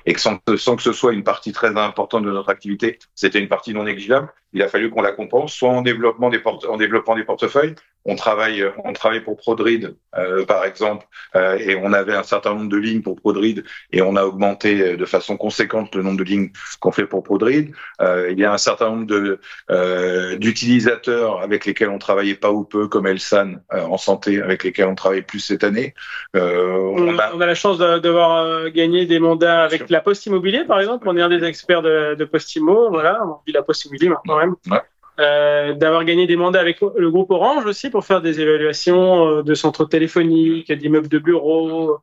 et 0.06 0.14
que 0.14 0.20
sans, 0.20 0.40
sans 0.56 0.76
que 0.76 0.82
ce 0.82 0.92
soit 0.92 1.12
une 1.12 1.24
partie 1.24 1.52
très 1.52 1.76
importante 1.76 2.24
de 2.24 2.30
notre 2.30 2.48
activité, 2.48 2.98
c'était 3.14 3.38
une 3.38 3.48
partie 3.48 3.74
non 3.74 3.84
négligeable. 3.84 4.32
Il 4.52 4.62
a 4.62 4.68
fallu 4.68 4.90
qu'on 4.90 5.02
la 5.02 5.12
compense, 5.12 5.52
soit 5.52 5.70
en 5.70 5.82
développement 5.82 6.30
des 6.30 6.40
en 6.44 6.76
développant 6.76 7.14
des 7.16 7.24
portefeuilles. 7.24 7.74
On 8.04 8.16
travaille, 8.16 8.64
on 8.84 8.92
travaille 8.92 9.20
pour 9.20 9.36
Prodrid, 9.36 9.94
euh, 10.18 10.44
par 10.44 10.64
exemple, 10.64 11.06
euh, 11.36 11.56
et 11.56 11.76
on 11.76 11.92
avait 11.92 12.14
un 12.14 12.24
certain 12.24 12.52
nombre 12.54 12.68
de 12.68 12.76
lignes 12.76 13.00
pour 13.00 13.14
Prodrid, 13.14 13.62
et 13.92 14.02
on 14.02 14.16
a 14.16 14.24
augmenté 14.24 14.96
de 14.96 15.04
façon 15.04 15.36
conséquente 15.36 15.94
le 15.94 16.02
nombre 16.02 16.18
de 16.18 16.24
lignes 16.24 16.50
qu'on 16.80 16.90
fait 16.90 17.06
pour 17.06 17.22
Prodrid. 17.22 17.72
Euh, 18.00 18.28
il 18.32 18.40
y 18.40 18.44
a 18.44 18.52
un 18.52 18.58
certain 18.58 18.90
nombre 18.90 19.06
de 19.06 19.38
euh, 19.70 20.36
d'utilisateurs 20.36 21.40
avec 21.40 21.64
lesquels 21.64 21.90
on 21.90 21.98
travaillait 21.98 22.34
pas 22.34 22.50
ou 22.50 22.64
peu, 22.64 22.88
comme 22.88 23.06
Elsan 23.06 23.60
euh, 23.72 23.82
en 23.82 23.98
santé, 23.98 24.42
avec 24.42 24.64
lesquels 24.64 24.88
on 24.88 24.96
travaille 24.96 25.22
plus 25.22 25.38
cette 25.38 25.62
année. 25.62 25.94
On, 26.34 27.18
a... 27.18 27.34
on, 27.34 27.40
a... 27.40 27.46
la 27.46 27.54
chance 27.54 27.78
d'avoir 27.78 28.68
gagné 28.70 29.06
des 29.06 29.20
mandats 29.20 29.62
avec 29.62 29.88
la 29.90 30.00
Poste 30.00 30.26
Immobilier, 30.26 30.64
par 30.64 30.80
exemple. 30.80 31.08
On 31.08 31.16
est 31.16 31.22
un 31.22 31.28
des 31.28 31.44
experts 31.44 31.82
de, 31.82 32.16
de 32.16 32.24
Postimo, 32.24 32.90
voilà, 32.90 33.20
on 33.24 33.36
dit 33.46 33.52
la 33.52 33.62
Poste 33.62 33.84
Immobilier 33.84 34.08
maintenant 34.08 34.41
même. 34.46 34.80
Euh, 35.20 35.74
d'avoir 35.74 36.04
gagné 36.06 36.26
des 36.26 36.36
mandats 36.36 36.60
avec 36.60 36.80
le 36.80 37.10
groupe 37.10 37.30
Orange 37.30 37.66
aussi 37.66 37.90
pour 37.90 38.02
faire 38.04 38.22
des 38.22 38.40
évaluations 38.40 39.28
euh, 39.28 39.42
de 39.42 39.52
centres 39.52 39.84
téléphoniques, 39.84 40.72
d'immeubles 40.72 41.08
de 41.08 41.18
bureaux, 41.18 41.98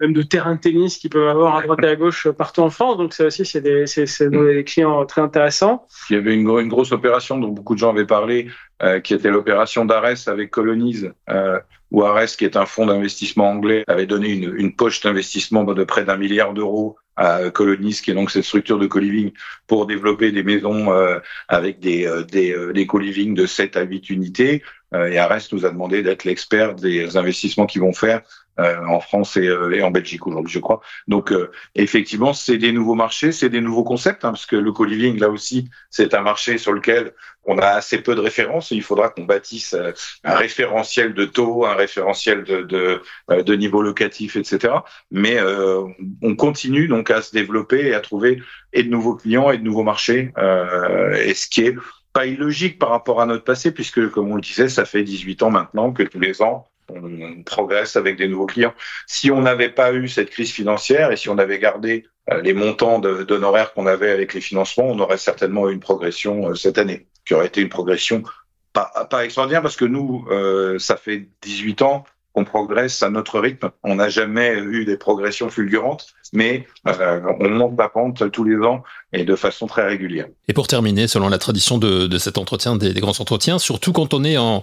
même 0.00 0.12
de 0.12 0.22
terrains 0.22 0.56
de 0.56 0.60
tennis 0.60 0.98
qu'ils 0.98 1.10
peuvent 1.10 1.28
avoir 1.28 1.56
à 1.56 1.62
droite 1.62 1.78
et 1.84 1.86
à 1.86 1.94
gauche 1.94 2.28
partout 2.28 2.62
en 2.62 2.70
France. 2.70 2.96
Donc 2.96 3.14
ça 3.14 3.26
aussi, 3.26 3.44
c'est 3.44 3.60
des, 3.60 3.84
des, 3.84 4.64
clients 4.64 5.06
très 5.06 5.20
intéressants. 5.20 5.86
Il 6.10 6.16
y 6.16 6.18
avait 6.18 6.34
une, 6.34 6.48
une, 6.48 6.68
grosse 6.68 6.90
opération 6.90 7.38
dont 7.38 7.48
beaucoup 7.48 7.74
de 7.74 7.78
gens 7.78 7.90
avaient 7.90 8.06
parlé, 8.06 8.48
euh, 8.82 9.00
qui 9.00 9.14
était 9.14 9.30
l'opération 9.30 9.84
d'Ares 9.84 10.26
avec 10.26 10.50
Colonize, 10.50 11.12
euh, 11.30 11.60
où 11.92 12.02
Ares, 12.02 12.26
qui 12.36 12.44
est 12.44 12.56
un 12.56 12.66
fonds 12.66 12.86
d'investissement 12.86 13.50
anglais, 13.50 13.84
avait 13.86 14.06
donné 14.06 14.30
une, 14.30 14.54
une 14.56 14.74
poche 14.74 15.00
d'investissement 15.00 15.64
de 15.64 15.84
près 15.84 16.04
d'un 16.04 16.16
milliard 16.16 16.54
d'euros 16.54 16.96
à 17.18 17.50
Colonis, 17.50 18.00
qui 18.02 18.12
est 18.12 18.14
donc 18.14 18.30
cette 18.30 18.44
structure 18.44 18.78
de 18.78 18.86
co-living 18.86 19.32
pour 19.66 19.86
développer 19.86 20.30
des 20.30 20.44
maisons 20.44 20.92
euh, 20.92 21.18
avec 21.48 21.80
des, 21.80 22.06
euh, 22.06 22.22
des, 22.22 22.52
euh, 22.52 22.72
des 22.72 22.86
co-living 22.86 23.34
de 23.34 23.44
7 23.44 23.76
à 23.76 23.82
8 23.82 24.08
unités. 24.10 24.62
Et 24.94 25.18
Arès 25.18 25.52
nous 25.52 25.66
a 25.66 25.70
demandé 25.70 26.02
d'être 26.02 26.24
l'expert 26.24 26.74
des 26.74 27.16
investissements 27.16 27.66
qu'ils 27.66 27.82
vont 27.82 27.92
faire 27.92 28.22
en 28.58 28.98
France 28.98 29.36
et, 29.36 29.44
et 29.44 29.82
en 29.82 29.92
Belgique 29.92 30.26
aujourd'hui, 30.26 30.52
je 30.52 30.58
crois. 30.58 30.80
Donc, 31.06 31.32
effectivement, 31.76 32.32
c'est 32.32 32.58
des 32.58 32.72
nouveaux 32.72 32.96
marchés, 32.96 33.30
c'est 33.30 33.50
des 33.50 33.60
nouveaux 33.60 33.84
concepts, 33.84 34.24
hein, 34.24 34.30
parce 34.30 34.46
que 34.46 34.56
le 34.56 34.72
co-living, 34.72 35.16
là 35.20 35.28
aussi, 35.28 35.70
c'est 35.90 36.12
un 36.12 36.22
marché 36.22 36.58
sur 36.58 36.72
lequel 36.72 37.12
on 37.44 37.58
a 37.58 37.66
assez 37.66 38.02
peu 38.02 38.14
de 38.14 38.20
références 38.20 38.70
il 38.70 38.82
faudra 38.82 39.08
qu'on 39.08 39.24
bâtisse 39.24 39.74
un 40.24 40.34
référentiel 40.34 41.14
de 41.14 41.24
taux, 41.24 41.64
un 41.64 41.74
référentiel 41.74 42.44
de, 42.44 42.62
de, 42.62 43.02
de 43.42 43.54
niveau 43.54 43.80
locatif, 43.80 44.36
etc. 44.36 44.74
Mais 45.10 45.38
on 46.22 46.36
continue 46.36 46.88
donc 46.88 47.10
à 47.10 47.22
se 47.22 47.32
développer 47.32 47.86
et 47.86 47.94
à 47.94 48.00
trouver 48.00 48.42
et 48.72 48.82
de 48.82 48.90
nouveaux 48.90 49.14
clients 49.14 49.50
et 49.50 49.58
de 49.58 49.62
nouveaux 49.62 49.82
marchés. 49.82 50.32
Euh, 50.38 51.14
et 51.14 51.34
ce 51.34 51.48
qui 51.48 51.62
est 51.62 51.74
pas 52.12 52.26
illogique 52.26 52.78
par 52.78 52.90
rapport 52.90 53.20
à 53.20 53.26
notre 53.26 53.44
passé, 53.44 53.72
puisque 53.72 54.08
comme 54.10 54.30
on 54.30 54.36
le 54.36 54.40
disait, 54.40 54.68
ça 54.68 54.84
fait 54.84 55.02
18 55.02 55.42
ans 55.42 55.50
maintenant 55.50 55.92
que 55.92 56.02
tous 56.02 56.20
les 56.20 56.42
ans, 56.42 56.68
on 56.90 57.42
progresse 57.42 57.96
avec 57.96 58.16
des 58.16 58.28
nouveaux 58.28 58.46
clients. 58.46 58.74
Si 59.06 59.30
on 59.30 59.42
n'avait 59.42 59.68
pas 59.68 59.92
eu 59.92 60.08
cette 60.08 60.30
crise 60.30 60.50
financière 60.50 61.12
et 61.12 61.16
si 61.16 61.28
on 61.28 61.38
avait 61.38 61.58
gardé 61.58 62.06
euh, 62.30 62.40
les 62.40 62.54
montants 62.54 62.98
d'honoraires 62.98 63.74
qu'on 63.74 63.86
avait 63.86 64.10
avec 64.10 64.34
les 64.34 64.40
financements, 64.40 64.86
on 64.86 64.98
aurait 64.98 65.18
certainement 65.18 65.68
eu 65.68 65.72
une 65.72 65.80
progression 65.80 66.50
euh, 66.50 66.54
cette 66.54 66.78
année, 66.78 67.06
qui 67.26 67.34
aurait 67.34 67.46
été 67.46 67.60
une 67.60 67.68
progression 67.68 68.22
pas, 68.72 69.06
pas 69.10 69.24
extraordinaire 69.24 69.62
parce 69.62 69.76
que 69.76 69.84
nous, 69.84 70.26
euh, 70.30 70.78
ça 70.78 70.96
fait 70.96 71.28
18 71.42 71.82
ans 71.82 72.04
on 72.38 72.44
progresse 72.44 73.02
à 73.02 73.10
notre 73.10 73.40
rythme. 73.40 73.70
On 73.82 73.96
n'a 73.96 74.08
jamais 74.08 74.54
eu 74.54 74.84
des 74.84 74.96
progressions 74.96 75.50
fulgurantes, 75.50 76.06
mais 76.32 76.66
euh, 76.86 77.20
on 77.40 77.50
monte 77.50 77.78
la 77.78 77.88
pente 77.88 78.30
tous 78.30 78.44
les 78.44 78.56
ans 78.56 78.82
et 79.12 79.24
de 79.24 79.34
façon 79.34 79.66
très 79.66 79.86
régulière. 79.86 80.26
Et 80.46 80.52
pour 80.52 80.68
terminer, 80.68 81.08
selon 81.08 81.28
la 81.28 81.38
tradition 81.38 81.78
de, 81.78 82.16
cet 82.18 82.38
entretien, 82.38 82.76
des, 82.76 82.94
grands 82.94 83.20
entretiens, 83.20 83.58
surtout 83.58 83.92
quand 83.92 84.14
on 84.14 84.22
est 84.24 84.36
en, 84.36 84.62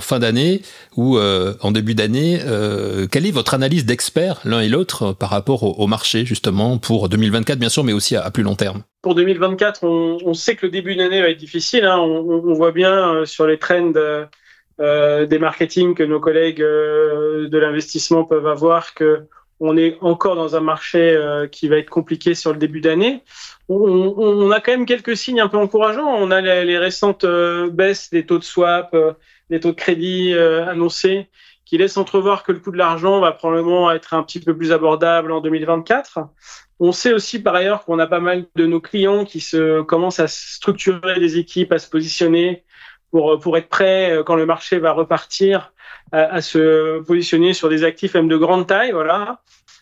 fin 0.00 0.18
d'année 0.18 0.62
ou 0.96 1.16
euh, 1.16 1.54
en 1.60 1.70
début 1.70 1.94
d'année, 1.94 2.40
euh, 2.44 3.06
quelle 3.06 3.24
est 3.24 3.30
votre 3.30 3.54
analyse 3.54 3.84
d'experts 3.84 4.40
l'un 4.44 4.62
et 4.62 4.68
l'autre 4.68 5.12
par 5.12 5.30
rapport 5.30 5.78
au, 5.78 5.86
marché 5.86 6.24
justement 6.24 6.78
pour 6.78 7.08
2024 7.08 7.56
bien 7.56 7.68
sûr, 7.68 7.84
mais 7.84 7.92
aussi 7.92 8.16
à, 8.16 8.28
plus 8.32 8.42
long 8.42 8.56
terme? 8.56 8.82
Pour 9.02 9.14
2024, 9.14 9.84
on, 9.84 10.34
sait 10.34 10.56
que 10.56 10.66
le 10.66 10.72
début 10.72 10.96
d'année 10.96 11.22
va 11.22 11.28
être 11.28 11.38
difficile. 11.38 11.84
Hein. 11.84 11.98
On, 11.98 12.52
voit 12.54 12.72
bien 12.72 13.24
sur 13.26 13.46
les 13.46 13.58
trends 13.58 13.92
euh, 14.80 15.26
des 15.26 15.38
marketing 15.38 15.94
que 15.94 16.02
nos 16.02 16.20
collègues 16.20 16.62
euh, 16.62 17.48
de 17.48 17.58
l'investissement 17.58 18.24
peuvent 18.24 18.46
avoir 18.46 18.94
que 18.94 19.26
on 19.62 19.76
est 19.76 19.98
encore 20.00 20.36
dans 20.36 20.56
un 20.56 20.60
marché 20.60 21.14
euh, 21.14 21.46
qui 21.46 21.68
va 21.68 21.76
être 21.76 21.90
compliqué 21.90 22.34
sur 22.34 22.50
le 22.50 22.58
début 22.58 22.80
d'année. 22.80 23.22
On, 23.68 24.50
a 24.50 24.60
quand 24.60 24.72
même 24.72 24.86
quelques 24.86 25.18
signes 25.18 25.42
un 25.42 25.48
peu 25.48 25.58
encourageants. 25.58 26.08
On 26.08 26.30
a 26.30 26.40
les, 26.40 26.78
récentes 26.78 27.26
baisses 27.70 28.08
des 28.08 28.24
taux 28.24 28.38
de 28.38 28.44
swap, 28.44 28.96
des 29.50 29.60
taux 29.60 29.72
de 29.72 29.76
crédit 29.76 30.32
annoncés, 30.34 31.28
qui 31.66 31.76
laissent 31.76 31.98
entrevoir 31.98 32.42
que 32.42 32.52
le 32.52 32.58
coût 32.58 32.72
de 32.72 32.78
l'argent 32.78 33.20
va 33.20 33.32
probablement 33.32 33.92
être 33.92 34.14
un 34.14 34.22
petit 34.22 34.40
peu 34.40 34.56
plus 34.56 34.72
abordable 34.72 35.30
en 35.30 35.42
2024. 35.42 36.20
On 36.80 36.90
sait 36.90 37.12
aussi 37.12 37.40
par 37.42 37.54
ailleurs 37.54 37.84
qu'on 37.84 37.98
a 37.98 38.06
pas 38.06 38.18
mal 38.18 38.46
de 38.56 38.64
nos 38.64 38.80
clients 38.80 39.26
qui 39.26 39.40
se 39.40 39.82
commencent 39.82 40.20
à 40.20 40.26
structurer 40.26 41.20
des 41.20 41.36
équipes, 41.36 41.72
à 41.72 41.78
se 41.78 41.88
positionner, 41.88 42.64
pour, 43.10 43.38
pour 43.38 43.56
être 43.56 43.68
prêt 43.68 44.12
euh, 44.12 44.22
quand 44.22 44.36
le 44.36 44.46
marché 44.46 44.78
va 44.78 44.92
repartir 44.92 45.72
à, 46.12 46.22
à, 46.34 46.40
se 46.40 47.00
positionner 47.00 47.52
sur 47.52 47.68
des 47.68 47.84
actifs 47.84 48.14
même 48.14 48.28
de 48.28 48.36
grande 48.36 48.66
taille, 48.66 48.92
voilà, 48.92 49.40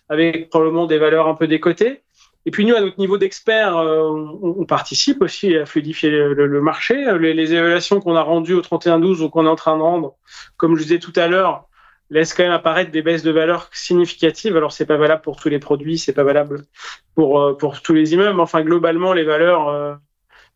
avec 0.08 0.50
probablement 0.50 0.86
des 0.86 0.98
valeurs 0.98 1.28
un 1.28 1.34
peu 1.34 1.46
décotées. 1.46 2.02
Et 2.46 2.50
puis 2.50 2.64
nous, 2.64 2.74
à 2.74 2.80
notre 2.80 2.98
niveau 2.98 3.18
d'expert, 3.18 3.76
euh, 3.76 4.08
on, 4.08 4.56
on, 4.60 4.64
participe 4.64 5.20
aussi 5.20 5.54
à 5.56 5.66
fluidifier 5.66 6.10
le, 6.10 6.46
le 6.46 6.60
marché. 6.62 7.06
Les, 7.18 7.34
les 7.34 7.52
évaluations 7.52 8.00
qu'on 8.00 8.16
a 8.16 8.22
rendues 8.22 8.54
au 8.54 8.62
31-12 8.62 9.22
ou 9.22 9.28
qu'on 9.28 9.44
est 9.44 9.50
en 9.50 9.56
train 9.56 9.76
de 9.76 9.82
rendre, 9.82 10.14
comme 10.56 10.76
je 10.76 10.82
disais 10.82 10.98
tout 10.98 11.12
à 11.16 11.26
l'heure, 11.26 11.68
laissent 12.10 12.32
quand 12.32 12.44
même 12.44 12.52
apparaître 12.52 12.90
des 12.90 13.02
baisses 13.02 13.22
de 13.22 13.30
valeur 13.30 13.68
significatives. 13.72 14.56
Alors 14.56 14.72
c'est 14.72 14.86
pas 14.86 14.96
valable 14.96 15.20
pour 15.22 15.36
tous 15.36 15.48
les 15.48 15.58
produits, 15.58 15.98
c'est 15.98 16.14
pas 16.14 16.24
valable 16.24 16.64
pour 17.14 17.40
euh, 17.40 17.54
pour 17.54 17.82
tous 17.82 17.92
les 17.92 18.14
immeubles. 18.14 18.40
Enfin 18.40 18.62
globalement, 18.62 19.12
les 19.12 19.24
valeurs 19.24 19.98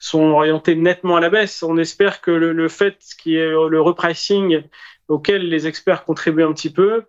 sont 0.02 0.24
orientés 0.24 0.74
nettement 0.74 1.16
à 1.16 1.20
la 1.20 1.30
baisse. 1.30 1.62
On 1.62 1.78
espère 1.78 2.20
que 2.20 2.32
le, 2.32 2.68
fait 2.68 2.98
qui 3.18 3.36
est 3.36 3.50
le 3.50 3.80
repricing 3.80 4.62
auquel 5.08 5.48
les 5.48 5.66
experts 5.68 6.04
contribuent 6.04 6.42
un 6.42 6.52
petit 6.52 6.72
peu 6.72 7.04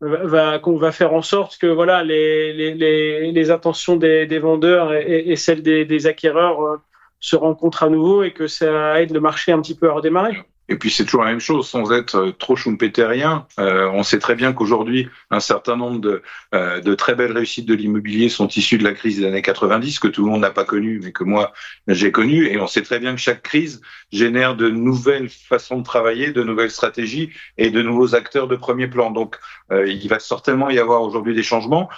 va 0.00 0.58
qu'on 0.58 0.76
va 0.76 0.92
faire 0.92 1.12
en 1.12 1.22
sorte 1.22 1.58
que 1.58 1.66
voilà 1.66 2.04
les 2.04 2.52
les, 2.52 2.72
les, 2.74 3.32
des, 4.26 4.38
vendeurs 4.38 4.94
et, 4.94 5.30
et, 5.30 5.36
celles 5.36 5.62
des, 5.62 5.84
des 5.84 6.06
acquéreurs 6.06 6.62
euh, 6.62 6.76
se 7.20 7.36
rencontrent 7.36 7.82
à 7.82 7.90
nouveau 7.90 8.22
et 8.22 8.32
que 8.32 8.46
ça 8.46 9.00
aide 9.02 9.12
le 9.12 9.20
marché 9.20 9.52
un 9.52 9.60
petit 9.60 9.74
peu 9.74 9.90
à 9.90 9.92
redémarrer. 9.92 10.38
Et 10.68 10.76
puis 10.76 10.90
c'est 10.90 11.04
toujours 11.04 11.24
la 11.24 11.30
même 11.30 11.40
chose, 11.40 11.68
sans 11.68 11.92
être 11.92 12.16
euh, 12.16 12.32
trop 12.32 12.56
schumpeterien. 12.56 13.46
Euh, 13.58 13.88
on 13.92 14.02
sait 14.02 14.18
très 14.18 14.34
bien 14.34 14.52
qu'aujourd'hui, 14.52 15.08
un 15.30 15.40
certain 15.40 15.76
nombre 15.76 16.00
de, 16.00 16.22
euh, 16.54 16.80
de 16.80 16.94
très 16.94 17.14
belles 17.14 17.32
réussites 17.32 17.66
de 17.66 17.74
l'immobilier 17.74 18.28
sont 18.28 18.48
issues 18.48 18.78
de 18.78 18.84
la 18.84 18.92
crise 18.92 19.20
des 19.20 19.26
années 19.26 19.42
90, 19.42 19.98
que 19.98 20.08
tout 20.08 20.24
le 20.24 20.30
monde 20.30 20.42
n'a 20.42 20.50
pas 20.50 20.64
connu, 20.64 21.00
mais 21.02 21.12
que 21.12 21.24
moi 21.24 21.52
j'ai 21.86 22.12
connu. 22.12 22.46
Et 22.46 22.60
on 22.60 22.66
sait 22.66 22.82
très 22.82 22.98
bien 22.98 23.14
que 23.14 23.20
chaque 23.20 23.42
crise 23.42 23.80
génère 24.12 24.56
de 24.56 24.68
nouvelles 24.68 25.28
façons 25.28 25.78
de 25.78 25.84
travailler, 25.84 26.32
de 26.32 26.42
nouvelles 26.42 26.70
stratégies 26.70 27.30
et 27.56 27.70
de 27.70 27.82
nouveaux 27.82 28.14
acteurs 28.14 28.48
de 28.48 28.56
premier 28.56 28.88
plan. 28.88 29.10
Donc 29.10 29.36
euh, 29.72 29.86
il 29.86 30.08
va 30.08 30.18
certainement 30.18 30.70
y 30.70 30.78
avoir 30.78 31.02
aujourd'hui 31.02 31.34
des 31.34 31.42
changements. 31.42 31.88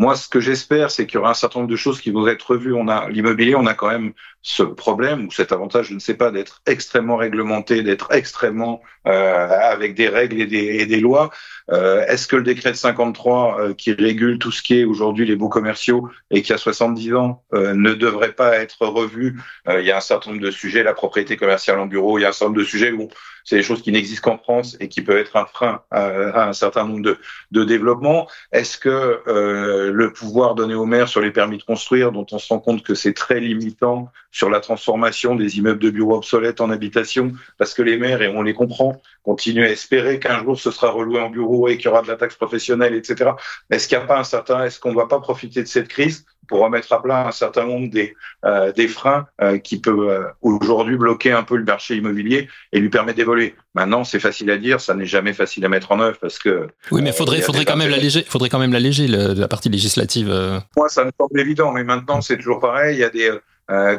Moi, 0.00 0.16
ce 0.16 0.30
que 0.30 0.40
j'espère, 0.40 0.90
c'est 0.90 1.06
qu'il 1.06 1.16
y 1.16 1.18
aura 1.18 1.32
un 1.32 1.34
certain 1.34 1.58
nombre 1.58 1.70
de 1.70 1.76
choses 1.76 2.00
qui 2.00 2.10
vont 2.10 2.26
être 2.26 2.52
revues. 2.52 2.72
On 2.72 2.88
a 2.88 3.10
l'immobilier, 3.10 3.54
on 3.54 3.66
a 3.66 3.74
quand 3.74 3.90
même 3.90 4.14
ce 4.40 4.62
problème 4.62 5.26
ou 5.26 5.30
cet 5.30 5.52
avantage, 5.52 5.88
je 5.88 5.94
ne 5.94 5.98
sais 5.98 6.14
pas, 6.14 6.30
d'être 6.30 6.62
extrêmement 6.64 7.16
réglementé, 7.16 7.82
d'être 7.82 8.10
extrêmement 8.10 8.80
euh, 9.06 9.10
avec 9.12 9.94
des 9.94 10.08
règles 10.08 10.40
et 10.40 10.46
des, 10.46 10.78
et 10.80 10.86
des 10.86 11.00
lois. 11.00 11.30
Euh, 11.72 12.04
Est-ce 12.06 12.26
que 12.26 12.36
le 12.36 12.42
décret 12.42 12.72
de 12.72 12.76
53 12.76 13.60
euh, 13.60 13.74
qui 13.74 13.92
régule 13.92 14.38
tout 14.38 14.50
ce 14.50 14.62
qui 14.62 14.80
est 14.80 14.84
aujourd'hui 14.84 15.26
les 15.26 15.36
baux 15.36 15.48
commerciaux 15.48 16.08
et 16.30 16.42
qui 16.42 16.52
a 16.52 16.58
70 16.58 17.14
ans 17.14 17.44
euh, 17.54 17.74
ne 17.74 17.94
devrait 17.94 18.32
pas 18.32 18.56
être 18.56 18.86
revu? 18.86 19.40
Euh, 19.68 19.80
Il 19.80 19.86
y 19.86 19.90
a 19.90 19.96
un 19.96 20.00
certain 20.00 20.30
nombre 20.30 20.42
de 20.42 20.50
sujets, 20.50 20.82
la 20.82 20.94
propriété 20.94 21.36
commerciale 21.36 21.78
en 21.78 21.86
bureau, 21.86 22.18
il 22.18 22.22
y 22.22 22.24
a 22.24 22.28
un 22.28 22.32
certain 22.32 22.46
nombre 22.46 22.58
de 22.58 22.64
sujets 22.64 22.92
où 22.92 23.08
c'est 23.44 23.56
des 23.56 23.62
choses 23.62 23.82
qui 23.82 23.92
n'existent 23.92 24.32
qu'en 24.32 24.38
France 24.38 24.76
et 24.80 24.88
qui 24.88 25.00
peuvent 25.00 25.16
être 25.16 25.36
un 25.36 25.46
frein 25.46 25.82
à, 25.90 26.48
un 26.48 26.52
certain 26.52 26.86
nombre 26.86 27.02
de, 27.02 27.18
de 27.52 27.64
développements. 27.64 28.28
Est-ce 28.52 28.76
que 28.76 29.22
le 29.26 30.12
pouvoir 30.12 30.54
donné 30.54 30.74
aux 30.74 30.84
maires 30.84 31.08
sur 31.08 31.22
les 31.22 31.30
permis 31.30 31.56
de 31.56 31.62
construire, 31.62 32.12
dont 32.12 32.26
on 32.32 32.38
se 32.38 32.52
rend 32.52 32.60
compte 32.60 32.82
que 32.82 32.94
c'est 32.94 33.14
très 33.14 33.40
limitant 33.40 34.12
sur 34.30 34.50
la 34.50 34.60
transformation 34.60 35.34
des 35.34 35.58
immeubles 35.58 35.82
de 35.82 35.90
bureaux 35.90 36.16
obsolètes 36.16 36.60
en 36.60 36.70
habitation, 36.70 37.32
parce 37.58 37.74
que 37.74 37.82
les 37.82 37.96
maires, 37.96 38.22
et 38.22 38.28
on 38.28 38.42
les 38.42 38.54
comprend, 38.54 39.00
continuent 39.24 39.64
à 39.64 39.70
espérer 39.70 40.18
qu'un 40.18 40.42
jour 40.42 40.58
ce 40.58 40.70
sera 40.70 40.90
reloué 40.90 41.20
en 41.20 41.30
bureau 41.30 41.68
et 41.68 41.76
qu'il 41.76 41.86
y 41.86 41.88
aura 41.88 42.02
de 42.02 42.08
la 42.08 42.16
taxe 42.16 42.36
professionnelle, 42.36 42.94
etc. 42.94 43.30
Est-ce 43.70 43.88
qu'il 43.88 43.98
n'y 43.98 44.04
a 44.04 44.06
pas 44.06 44.18
un 44.18 44.24
certain, 44.24 44.64
est-ce 44.64 44.78
qu'on 44.78 44.92
ne 44.92 44.96
va 44.96 45.06
pas 45.06 45.20
profiter 45.20 45.62
de 45.62 45.68
cette 45.68 45.88
crise 45.88 46.24
pour 46.48 46.60
remettre 46.60 46.92
à 46.92 47.00
plat 47.00 47.28
un 47.28 47.30
certain 47.30 47.64
nombre 47.64 47.88
des, 47.90 48.14
euh, 48.44 48.72
des 48.72 48.88
freins 48.88 49.26
euh, 49.40 49.58
qui 49.58 49.78
peuvent 49.78 50.08
euh, 50.08 50.24
aujourd'hui 50.42 50.96
bloquer 50.96 51.30
un 51.30 51.44
peu 51.44 51.56
le 51.56 51.62
marché 51.62 51.94
immobilier 51.96 52.48
et 52.72 52.80
lui 52.80 52.88
permettre 52.88 53.16
d'évoluer? 53.16 53.54
Maintenant, 53.74 54.02
c'est 54.02 54.18
facile 54.18 54.50
à 54.50 54.56
dire, 54.56 54.80
ça 54.80 54.94
n'est 54.94 55.06
jamais 55.06 55.32
facile 55.32 55.64
à 55.64 55.68
mettre 55.68 55.92
en 55.92 56.00
œuvre 56.00 56.18
parce 56.20 56.40
que. 56.40 56.66
Oui, 56.90 57.02
mais 57.02 57.12
faudrait, 57.12 57.40
faudrait 57.40 57.64
quand, 57.64 57.76
même 57.76 57.90
l'alléger, 57.90 58.24
faudrait 58.28 58.48
quand 58.48 58.58
même 58.58 58.72
l'alléger 58.72 59.06
la 59.06 59.46
partie 59.46 59.68
législative. 59.68 60.28
Moi, 60.76 60.88
ça 60.88 61.04
me 61.04 61.12
semble 61.16 61.38
évident, 61.38 61.70
mais 61.70 61.84
maintenant, 61.84 62.20
c'est 62.20 62.36
toujours 62.36 62.58
pareil. 62.58 62.96
Il 62.96 63.00
y 63.00 63.04
a 63.04 63.10
des 63.10 63.30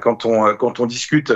quand 0.02 0.26
on 0.26 0.56
quand 0.56 0.80
on 0.80 0.86
discute, 0.86 1.34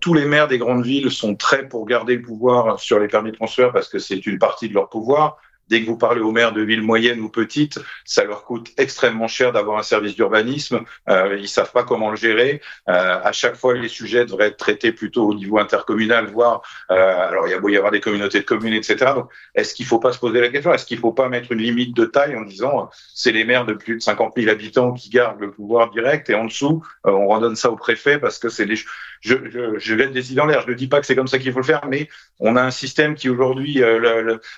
tous 0.00 0.14
les 0.14 0.24
maires 0.24 0.48
des 0.48 0.58
grandes 0.58 0.84
villes 0.84 1.10
sont 1.10 1.34
très 1.34 1.68
pour 1.68 1.86
garder 1.86 2.16
le 2.16 2.22
pouvoir 2.22 2.78
sur 2.78 2.98
les 2.98 3.08
permis 3.08 3.32
de 3.32 3.36
construire 3.36 3.72
parce 3.72 3.88
que 3.88 3.98
c'est 3.98 4.26
une 4.26 4.38
partie 4.38 4.68
de 4.68 4.74
leur 4.74 4.88
pouvoir. 4.88 5.38
Dès 5.68 5.82
que 5.82 5.86
vous 5.86 5.96
parlez 5.98 6.20
aux 6.20 6.30
maires 6.30 6.52
de 6.52 6.62
villes 6.62 6.82
moyennes 6.82 7.20
ou 7.20 7.28
petites, 7.28 7.80
ça 8.04 8.24
leur 8.24 8.44
coûte 8.44 8.70
extrêmement 8.76 9.26
cher 9.26 9.52
d'avoir 9.52 9.78
un 9.78 9.82
service 9.82 10.14
d'urbanisme. 10.14 10.80
Euh, 11.08 11.36
ils 11.38 11.48
savent 11.48 11.72
pas 11.72 11.82
comment 11.82 12.10
le 12.10 12.16
gérer. 12.16 12.60
Euh, 12.88 13.20
à 13.22 13.32
chaque 13.32 13.56
fois, 13.56 13.74
les 13.74 13.88
sujets 13.88 14.24
devraient 14.24 14.48
être 14.48 14.56
traités 14.56 14.92
plutôt 14.92 15.28
au 15.28 15.34
niveau 15.34 15.58
intercommunal, 15.58 16.26
voire 16.26 16.62
euh, 16.90 16.94
alors 17.28 17.48
il 17.48 17.50
y 17.50 17.54
a 17.54 17.58
beau 17.58 17.68
y 17.68 17.76
avoir 17.76 17.90
des 17.90 18.00
communautés 18.00 18.40
de 18.40 18.44
communes, 18.44 18.74
etc. 18.74 19.12
Est-ce 19.54 19.74
qu'il 19.74 19.86
faut 19.86 19.98
pas 19.98 20.12
se 20.12 20.18
poser 20.18 20.40
la 20.40 20.48
question? 20.48 20.72
Est-ce 20.72 20.86
qu'il 20.86 20.98
faut 20.98 21.12
pas 21.12 21.28
mettre 21.28 21.50
une 21.50 21.58
limite 21.58 21.96
de 21.96 22.04
taille 22.04 22.36
en 22.36 22.42
disant 22.42 22.90
c'est 23.14 23.32
les 23.32 23.44
maires 23.44 23.66
de 23.66 23.74
plus 23.74 23.96
de 23.96 24.02
50 24.02 24.34
000 24.36 24.48
habitants 24.50 24.92
qui 24.92 25.10
gardent 25.10 25.40
le 25.40 25.50
pouvoir 25.50 25.90
direct 25.90 26.30
et 26.30 26.34
en 26.34 26.44
dessous 26.44 26.84
euh, 27.06 27.10
on 27.10 27.26
redonne 27.28 27.56
ça 27.56 27.70
au 27.70 27.76
préfet 27.76 28.18
parce 28.18 28.38
que 28.38 28.48
c'est 28.48 28.66
les 28.66 28.76
je, 29.20 29.34
je, 29.50 29.78
je 29.78 29.94
vais 29.94 30.08
des 30.08 30.30
idées 30.30 30.40
en 30.40 30.46
l'air. 30.46 30.62
Je 30.62 30.70
ne 30.70 30.74
dis 30.74 30.86
pas 30.86 31.00
que 31.00 31.06
c'est 31.06 31.16
comme 31.16 31.26
ça 31.26 31.38
qu'il 31.38 31.52
faut 31.52 31.58
le 31.58 31.64
faire, 31.64 31.86
mais 31.88 32.08
on 32.38 32.54
a 32.54 32.62
un 32.62 32.70
système 32.70 33.14
qui 33.14 33.28
aujourd'hui, 33.28 33.82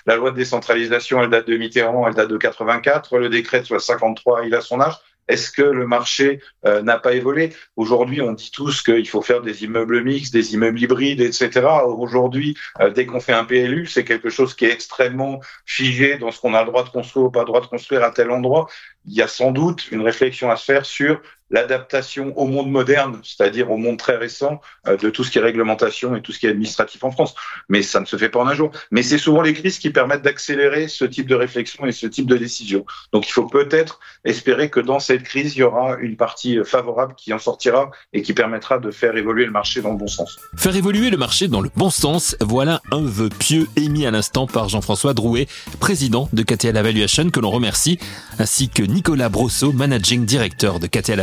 la 0.05 0.15
loi 0.15 0.31
de 0.31 0.35
décentralisation 0.35 0.98
elle 1.11 1.29
date 1.29 1.47
de 1.47 1.57
Mitterrand, 1.57 2.07
elle 2.07 2.15
date 2.15 2.29
de 2.29 2.37
84. 2.37 3.17
Le 3.17 3.29
décret 3.29 3.61
de 3.61 3.65
63, 3.65 4.45
il 4.45 4.55
a 4.55 4.61
son 4.61 4.79
âge. 4.81 4.95
Est-ce 5.29 5.51
que 5.51 5.61
le 5.61 5.85
marché 5.85 6.41
euh, 6.65 6.81
n'a 6.81 6.97
pas 6.97 7.13
évolué? 7.13 7.53
Aujourd'hui, 7.75 8.19
on 8.21 8.33
dit 8.33 8.49
tous 8.51 8.81
qu'il 8.81 9.07
faut 9.07 9.21
faire 9.21 9.41
des 9.41 9.63
immeubles 9.63 10.03
mixtes, 10.03 10.33
des 10.33 10.55
immeubles 10.55 10.81
hybrides, 10.81 11.21
etc. 11.21 11.61
Aujourd'hui, 11.85 12.57
euh, 12.81 12.89
dès 12.89 13.05
qu'on 13.05 13.19
fait 13.19 13.33
un 13.33 13.45
PLU, 13.45 13.85
c'est 13.85 14.03
quelque 14.03 14.31
chose 14.31 14.55
qui 14.55 14.65
est 14.65 14.71
extrêmement 14.71 15.39
figé 15.65 16.17
dans 16.17 16.31
ce 16.31 16.41
qu'on 16.41 16.55
a 16.55 16.61
le 16.61 16.67
droit 16.67 16.83
de 16.83 16.89
construire 16.89 17.27
ou 17.27 17.31
pas 17.31 17.41
le 17.41 17.45
droit 17.45 17.61
de 17.61 17.67
construire 17.67 18.03
à 18.03 18.09
tel 18.09 18.31
endroit. 18.31 18.67
Il 19.05 19.13
y 19.13 19.21
a 19.21 19.27
sans 19.27 19.51
doute 19.51 19.91
une 19.91 20.01
réflexion 20.01 20.49
à 20.49 20.55
se 20.55 20.65
faire 20.65 20.85
sur 20.85 21.21
l'adaptation 21.49 22.33
au 22.37 22.45
monde 22.45 22.69
moderne, 22.69 23.19
c'est-à-dire 23.23 23.71
au 23.71 23.77
monde 23.77 23.97
très 23.97 24.15
récent 24.15 24.61
euh, 24.87 24.97
de 24.97 25.09
tout 25.09 25.23
ce 25.23 25.31
qui 25.31 25.39
est 25.39 25.41
réglementation 25.41 26.15
et 26.15 26.21
tout 26.21 26.31
ce 26.31 26.39
qui 26.39 26.47
est 26.47 26.49
administratif 26.49 27.03
en 27.03 27.11
France. 27.11 27.35
Mais 27.69 27.81
ça 27.81 27.99
ne 27.99 28.05
se 28.05 28.17
fait 28.17 28.29
pas 28.29 28.39
en 28.39 28.47
un 28.47 28.53
jour. 28.53 28.71
Mais 28.91 29.03
c'est 29.03 29.17
souvent 29.17 29.41
les 29.41 29.53
crises 29.53 29.79
qui 29.79 29.89
permettent 29.89 30.21
d'accélérer 30.21 30.87
ce 30.87 31.05
type 31.05 31.27
de 31.27 31.35
réflexion 31.35 31.85
et 31.85 31.91
ce 31.91 32.07
type 32.07 32.27
de 32.27 32.37
décision. 32.37 32.85
Donc 33.13 33.27
il 33.27 33.31
faut 33.31 33.47
peut-être 33.47 33.99
espérer 34.25 34.69
que 34.69 34.79
dans 34.79 34.99
cette 34.99 35.23
crise, 35.23 35.55
il 35.55 35.59
y 35.59 35.63
aura 35.63 35.97
une 35.99 36.15
partie 36.15 36.59
favorable 36.63 37.13
qui 37.15 37.33
en 37.33 37.39
sortira 37.39 37.91
et 38.13 38.21
qui 38.21 38.33
permettra 38.33 38.79
de 38.79 38.91
faire 38.91 39.15
évoluer 39.15 39.45
le 39.45 39.51
marché 39.51 39.81
dans 39.81 39.91
le 39.91 39.97
bon 39.97 40.07
sens. 40.07 40.37
Faire 40.57 40.75
évoluer 40.75 41.09
le 41.09 41.17
marché 41.17 41.47
dans 41.47 41.61
le 41.61 41.69
bon 41.75 41.89
sens, 41.89 42.35
voilà 42.41 42.81
un 42.91 43.01
vœu 43.01 43.29
pieux 43.29 43.67
émis 43.75 44.05
à 44.05 44.11
l'instant 44.11 44.47
par 44.47 44.69
Jean-François 44.69 45.13
Drouet, 45.13 45.47
président 45.79 46.29
de 46.33 46.43
KTL 46.43 46.75
Evaluation, 46.75 47.29
que 47.29 47.39
l'on 47.39 47.51
remercie, 47.51 47.99
ainsi 48.37 48.69
que 48.69 48.83
Nicolas 48.83 49.29
Brosseau, 49.29 49.71
managing 49.71 50.25
director 50.25 50.79
de 50.79 50.87
KTL 50.87 51.19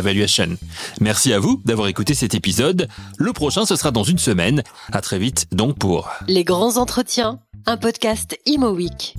Merci 1.00 1.32
à 1.32 1.38
vous 1.38 1.60
d'avoir 1.64 1.88
écouté 1.88 2.14
cet 2.14 2.34
épisode. 2.34 2.88
Le 3.18 3.32
prochain, 3.32 3.66
ce 3.66 3.76
sera 3.76 3.90
dans 3.90 4.04
une 4.04 4.18
semaine. 4.18 4.62
À 4.92 5.00
très 5.00 5.18
vite 5.18 5.46
donc 5.52 5.78
pour 5.78 6.08
Les 6.28 6.44
grands 6.44 6.76
entretiens, 6.76 7.40
un 7.66 7.76
podcast 7.76 8.38
Imo 8.46 8.70
Week. 8.70 9.14